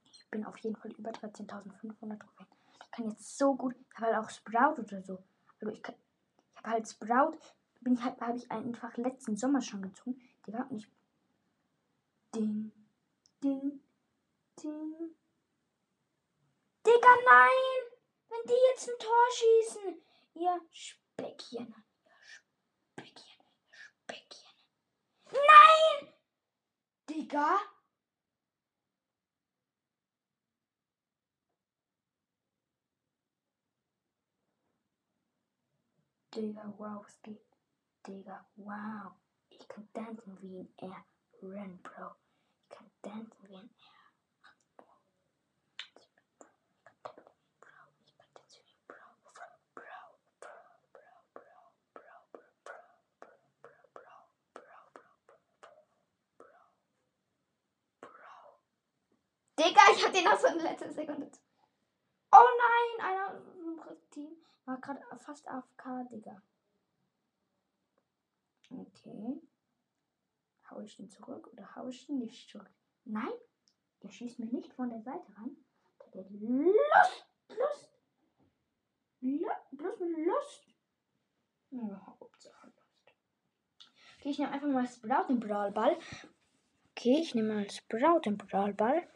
Ich 0.05 0.25
bin 0.29 0.45
auf 0.45 0.57
jeden 0.59 0.77
Fall 0.77 0.91
über 0.91 1.09
13.500 1.11 2.19
Trophäen. 2.19 2.47
Ich 2.81 2.91
kann 2.91 3.09
jetzt 3.09 3.37
so 3.37 3.55
gut. 3.55 3.75
Ich 3.75 3.97
habe 3.97 4.05
halt 4.05 4.25
auch 4.25 4.29
Sprout 4.29 4.81
oder 4.81 5.03
so. 5.03 5.21
Also 5.59 5.73
ich, 5.73 5.79
ich 5.79 5.87
habe 6.55 6.69
halt 6.69 6.87
Sprout. 6.87 7.56
Bin 7.81 7.93
ich 7.93 8.01
halt, 8.03 8.19
habe 8.19 8.37
ich 8.37 8.49
einfach 8.51 8.95
letzten 8.97 9.37
Sommer 9.37 9.61
schon 9.61 9.81
gezogen. 9.81 10.19
Digga, 10.45 10.63
und 10.63 10.77
ich. 10.77 10.91
Ding. 12.35 12.71
Ding. 13.43 13.81
Ding. 14.61 15.15
Digga, 16.85 17.15
nein! 17.25 17.97
Wenn 18.29 18.47
die 18.47 18.61
jetzt 18.71 18.89
ein 18.89 18.99
Tor 18.99 19.27
schießen. 19.31 20.01
Ihr 20.35 20.61
Speckchen. 20.71 21.75
Speckchen. 22.93 23.41
Ihr 23.41 23.77
Speckchen. 24.05 24.49
Nein! 25.31 26.13
Digga. 27.09 27.59
Digga, 36.33 36.73
wow, 36.77 37.03
was 37.03 37.21
geht? 37.23 37.56
Digga, 38.07 38.45
wow. 38.55 39.11
Ich 39.49 39.67
kann 39.67 39.85
tanzen 39.91 40.41
wie 40.41 40.59
ein 40.59 40.93
Aaron, 41.41 41.81
Bro. 41.83 42.15
Ich 42.63 42.69
kann 42.69 42.89
tanzen 43.01 43.49
wie 43.49 43.55
ein 43.57 43.69
Digga, 59.59 59.81
ich 59.91 60.05
hab 60.05 60.13
den 60.13 60.23
noch 60.23 60.39
so 60.39 60.47
in 60.47 60.59
letzter 60.59 60.93
Sekunde. 60.93 61.29
Oh 62.31 62.37
nein, 62.37 63.05
einer 63.05 63.41
im 63.57 64.09
Team 64.11 64.37
war 64.65 64.77
gerade 64.77 65.01
fast 65.19 65.47
AFK, 65.47 66.07
Digga. 66.09 66.41
Okay. 68.69 69.41
Hau 70.69 70.81
ich 70.81 70.97
den 70.97 71.09
zurück 71.09 71.47
oder 71.53 71.75
hau 71.75 71.87
ich 71.87 72.05
den 72.05 72.19
nicht 72.19 72.49
zurück? 72.49 72.69
Nein, 73.05 73.31
der 74.03 74.09
schießt 74.09 74.39
mir 74.39 74.47
nicht 74.47 74.73
von 74.73 74.89
der 74.89 75.01
Seite 75.01 75.25
rein. 75.37 75.55
Der 76.13 76.23
hat 76.23 76.31
Lust, 76.31 77.27
Lust. 77.49 77.89
Lust, 79.21 80.01
Lust. 80.01 80.75
Hauptsache 82.05 82.67
Lust. 82.67 83.15
Okay, 84.17 84.29
ich 84.29 84.39
nehme 84.39 84.51
einfach 84.51 84.67
mal 84.67 84.87
Sprout 84.87 85.27
den 85.29 85.39
Brawlball. 85.39 85.97
Okay, 86.91 87.19
ich 87.21 87.35
nehme 87.35 87.53
mal 87.53 87.69
Sprout 87.69 88.21
den 88.25 88.37
Brawlball. 88.37 89.07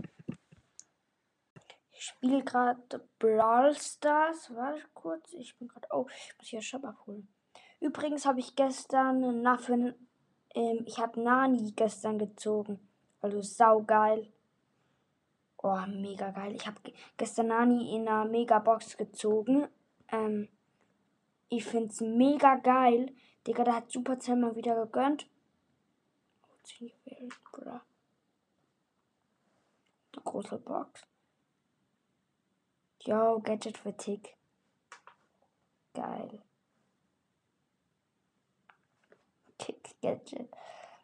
Ich 1.91 2.05
spiele 2.05 2.43
gerade 2.43 3.09
Brawl 3.19 3.75
Stars. 3.75 4.53
Warte 4.55 4.87
kurz. 4.93 5.33
Ich 5.33 5.57
bin 5.57 5.67
gerade. 5.67 5.87
Oh, 5.91 6.07
ich 6.09 6.37
muss 6.37 6.47
hier 6.47 6.61
Shop 6.61 6.83
abholen. 6.83 7.27
Übrigens 7.81 8.25
habe 8.27 8.39
ich 8.39 8.55
gestern 8.55 9.41
Naffen. 9.41 9.95
Ähm, 10.53 10.83
ich 10.85 10.99
habe 10.99 11.19
Nani 11.19 11.73
gestern 11.75 12.19
gezogen. 12.19 12.79
Also 13.21 13.41
saugeil. 13.41 14.31
Oh, 15.57 15.81
mega 15.87 16.29
geil. 16.29 16.55
Ich 16.55 16.67
habe 16.67 16.77
gestern 17.17 17.47
Nani 17.47 17.95
in 17.95 18.07
einer 18.07 18.25
Mega-Box 18.25 18.97
gezogen. 18.97 19.67
Ähm, 20.09 20.47
ich 21.49 21.65
finde 21.65 21.89
es 21.89 22.01
mega 22.01 22.55
geil. 22.55 23.13
Digga, 23.47 23.63
da 23.63 23.75
hat 23.75 23.91
Supercell 23.91 24.35
mal 24.35 24.55
wieder 24.55 24.75
gegönnt. 24.75 25.27
Große 30.23 30.59
Box. 30.59 31.01
Yo, 32.99 33.39
Gadget 33.39 33.77
für 33.77 33.97
Tick. 33.97 34.37
Geil. 35.93 36.43
Tick 39.61 39.95
Gadget. 40.01 40.49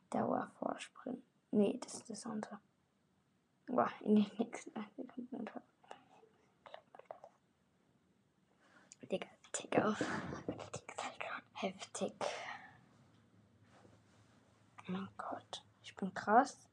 Dauervorsprint. 0.10 1.24
Nee, 1.52 1.78
das 1.82 1.96
ist 1.96 2.10
das 2.10 2.26
andere. 2.26 2.60
Boah, 3.68 3.90
in 4.02 4.16
den 4.16 4.32
nächsten 4.38 4.72
Sekunden. 4.96 5.50
Digga, 9.12 9.28
Tick 9.52 9.80
auf. 9.80 10.04
Heftig. 11.54 12.14
Oh 14.80 14.92
mein 14.92 15.08
Gott. 15.18 15.64
Ich 15.84 15.96
bin 15.96 16.14
krass. 16.14 16.68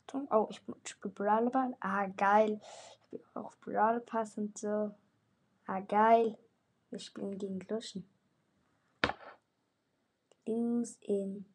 Achtung. 0.00 0.28
Oh, 0.30 0.48
ich 0.50 0.60
spiele 0.84 1.14
Brawlball. 1.14 1.76
Ah, 1.80 2.06
geil 2.06 2.60
auf 3.34 3.58
Brawl 3.60 4.00
Pass 4.00 4.36
und 4.38 4.56
so. 4.58 4.94
Ah, 5.66 5.80
geil. 5.80 6.36
Wir 6.90 6.98
spielen 6.98 7.38
gegen 7.38 7.60
Luschen. 7.68 8.08
Lose 10.46 10.98
in. 11.08 11.46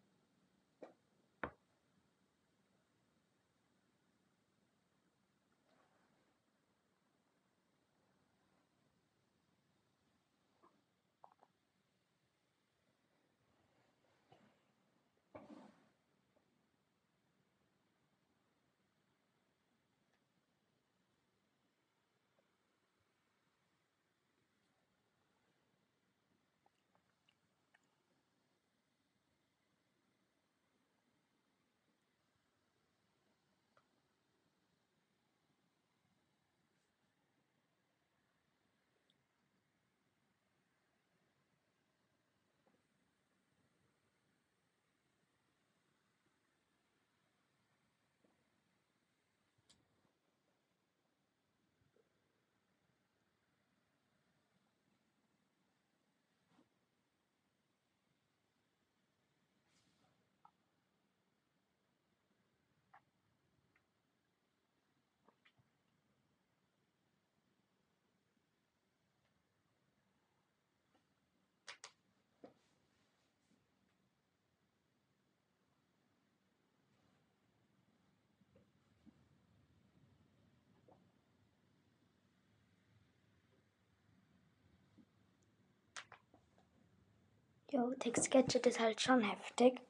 Jo, 87.72 87.94
Text 88.00 88.32
Gadget 88.32 88.66
ist 88.68 88.80
halt 88.80 89.02
schon 89.02 89.22
heftig. 89.22 89.82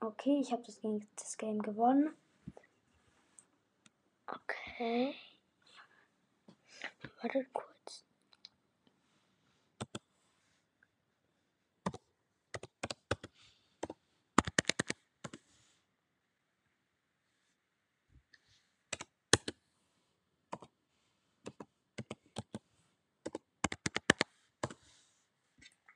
Okay, 0.00 0.38
ich 0.40 0.52
habe 0.52 0.62
das, 0.64 0.80
das 1.16 1.36
Game 1.38 1.60
gewonnen. 1.62 2.14
Okay. 4.26 5.14
Warte 7.20 7.46
kurz. 7.52 8.04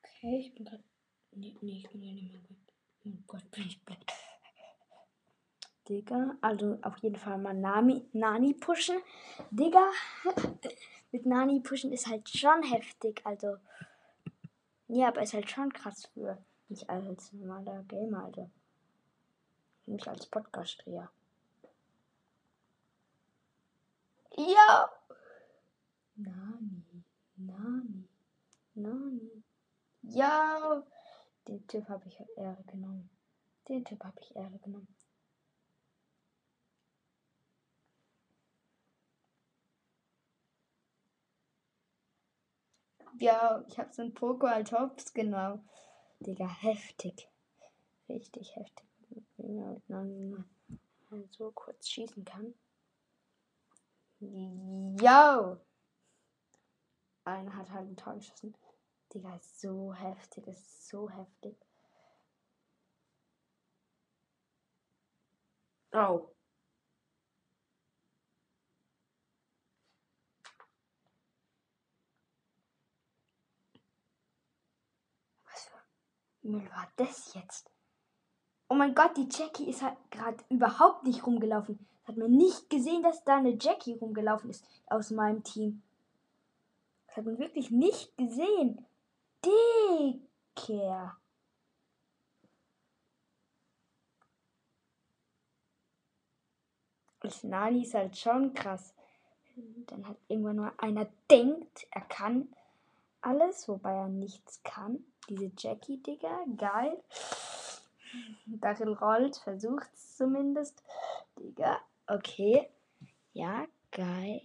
Okay, 0.03 0.39
ich 0.41 0.55
bin 0.55 0.65
gerade. 0.65 0.88
Nee, 1.39 1.55
nee, 1.61 1.77
ich 1.79 1.91
bin 1.91 2.03
ja 2.03 2.13
nicht 2.13 2.33
mehr 2.33 2.41
gut. 2.41 2.57
Oh 3.05 3.23
Gott, 3.29 3.49
bin 3.53 3.67
ich 3.67 3.81
blöd. 3.85 3.99
Digga, 5.89 6.37
also 6.41 6.79
auf 6.83 6.99
jeden 6.99 7.15
Fall 7.15 7.39
mal 7.39 7.55
Nami, 7.55 8.05
Nani 8.13 8.55
pushen. 8.55 8.97
Digga, 9.51 9.89
mit 11.13 11.27
Nani 11.27 11.61
pushen 11.61 11.93
ist 11.93 12.09
halt 12.09 12.29
schon 12.29 12.65
heftig. 12.65 13.21
Also, 13.25 13.57
ja, 14.89 15.09
aber 15.09 15.23
ist 15.23 15.33
halt 15.33 15.49
schon 15.49 15.73
krass 15.73 16.07
für 16.13 16.37
mich 16.69 16.91
als 16.91 17.33
normaler 17.33 17.85
Gamer, 17.85 18.25
also. 18.25 18.51
Nicht 19.87 20.09
als 20.09 20.27
Podcast-Dreher. 20.27 21.09
Ja! 24.37 24.91
Nani, 26.17 27.05
Nani, 27.37 28.09
Nani. 28.75 29.43
Ja! 30.03 30.83
Den 31.49 31.67
Typ 31.67 31.89
habe 31.89 32.07
ich 32.07 32.21
Ehre 32.37 32.63
genommen. 32.65 33.09
Den 33.69 33.83
Typ 33.83 34.05
habe 34.05 34.21
ich 34.21 34.37
Ehre 34.37 34.59
genommen. 34.59 34.95
Ja, 43.19 43.65
ich 43.67 43.79
habe 43.79 43.93
so 43.93 44.03
ein 44.03 44.13
Poco 44.13 44.47
als 44.47 44.71
Hops 44.73 45.15
genau. 45.15 45.59
Digga, 46.21 46.47
heftig. 46.47 47.29
Richtig 48.09 48.55
heftig. 48.55 48.87
Wenn 49.39 50.45
man 51.09 51.29
so 51.31 51.51
kurz 51.53 51.89
schießen 51.89 52.25
kann. 52.27 52.55
Yo! 54.21 55.57
Einer 57.25 57.57
hat 57.57 57.71
halt 57.71 57.89
ein 57.89 57.97
Tor 57.97 58.15
geschossen. 58.15 58.55
Digga, 59.15 59.35
ist 59.37 59.61
so 59.61 59.95
heftig, 59.95 60.47
ist 60.47 60.89
so 60.89 61.09
heftig. 61.09 61.57
Oh. 65.93 66.29
Was 75.45 75.65
für 75.65 75.79
Müll 76.43 76.71
war 76.71 76.89
das 76.97 77.33
jetzt? 77.35 77.71
Oh 78.69 78.75
mein 78.75 78.95
Gott, 78.95 79.17
die 79.17 79.29
Jackie 79.31 79.71
ist 79.71 79.83
halt 79.83 79.97
gerade 80.11 80.45
überhaupt 80.51 81.05
nicht 81.05 81.27
rumgelaufen. 81.27 81.87
Hat 82.05 82.19
man 82.19 82.31
nicht 82.31 82.69
gesehen, 82.69 83.03
dass 83.03 83.25
da 83.25 83.37
eine 83.37 83.57
Jackie 83.59 83.95
rumgelaufen 83.95 84.51
ist 84.51 84.65
aus 84.87 85.11
meinem 85.11 85.43
Team. 85.43 85.83
Das 87.07 87.17
hat 87.17 87.25
man 87.25 87.39
wirklich 87.39 87.71
nicht 87.71 88.17
gesehen. 88.19 88.87
Dicker. 89.45 91.17
Das 97.21 97.43
Nani 97.43 97.83
ist 97.83 97.95
halt 97.95 98.17
schon 98.17 98.55
krass. 98.55 98.95
Dann 99.87 100.07
hat 100.07 100.17
irgendwann 100.29 100.57
nur 100.57 100.73
einer 100.83 101.07
denkt, 101.31 101.87
er 101.91 102.03
kann 102.03 102.49
alles, 103.21 103.69
wobei 103.69 103.93
er 103.93 104.09
nichts 104.09 104.63
kann. 104.63 105.05
Diese 105.29 105.51
Jackie, 105.57 106.03
Digga, 106.03 106.45
geil. 106.57 107.03
Daryl 108.47 108.95
rollt, 108.95 109.37
versucht 109.37 109.93
es 109.93 110.17
zumindest. 110.17 110.83
Digga, 111.39 111.81
okay. 112.07 112.71
Ja, 113.33 113.67
geil. 113.91 114.41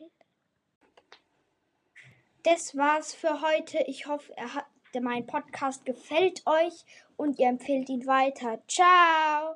Das 2.43 2.75
war's 2.75 3.13
für 3.13 3.41
heute. 3.41 3.79
Ich 3.88 4.08
hoffe, 4.08 4.36
er 4.36 4.53
hat, 4.53 4.65
mein 5.01 5.25
Podcast 5.25 5.86
gefällt 5.86 6.41
euch 6.45 6.86
und 7.15 7.39
ihr 7.39 7.47
empfehlt 7.47 7.89
ihn 7.89 8.06
weiter. 8.06 8.62
Ciao! 8.67 9.56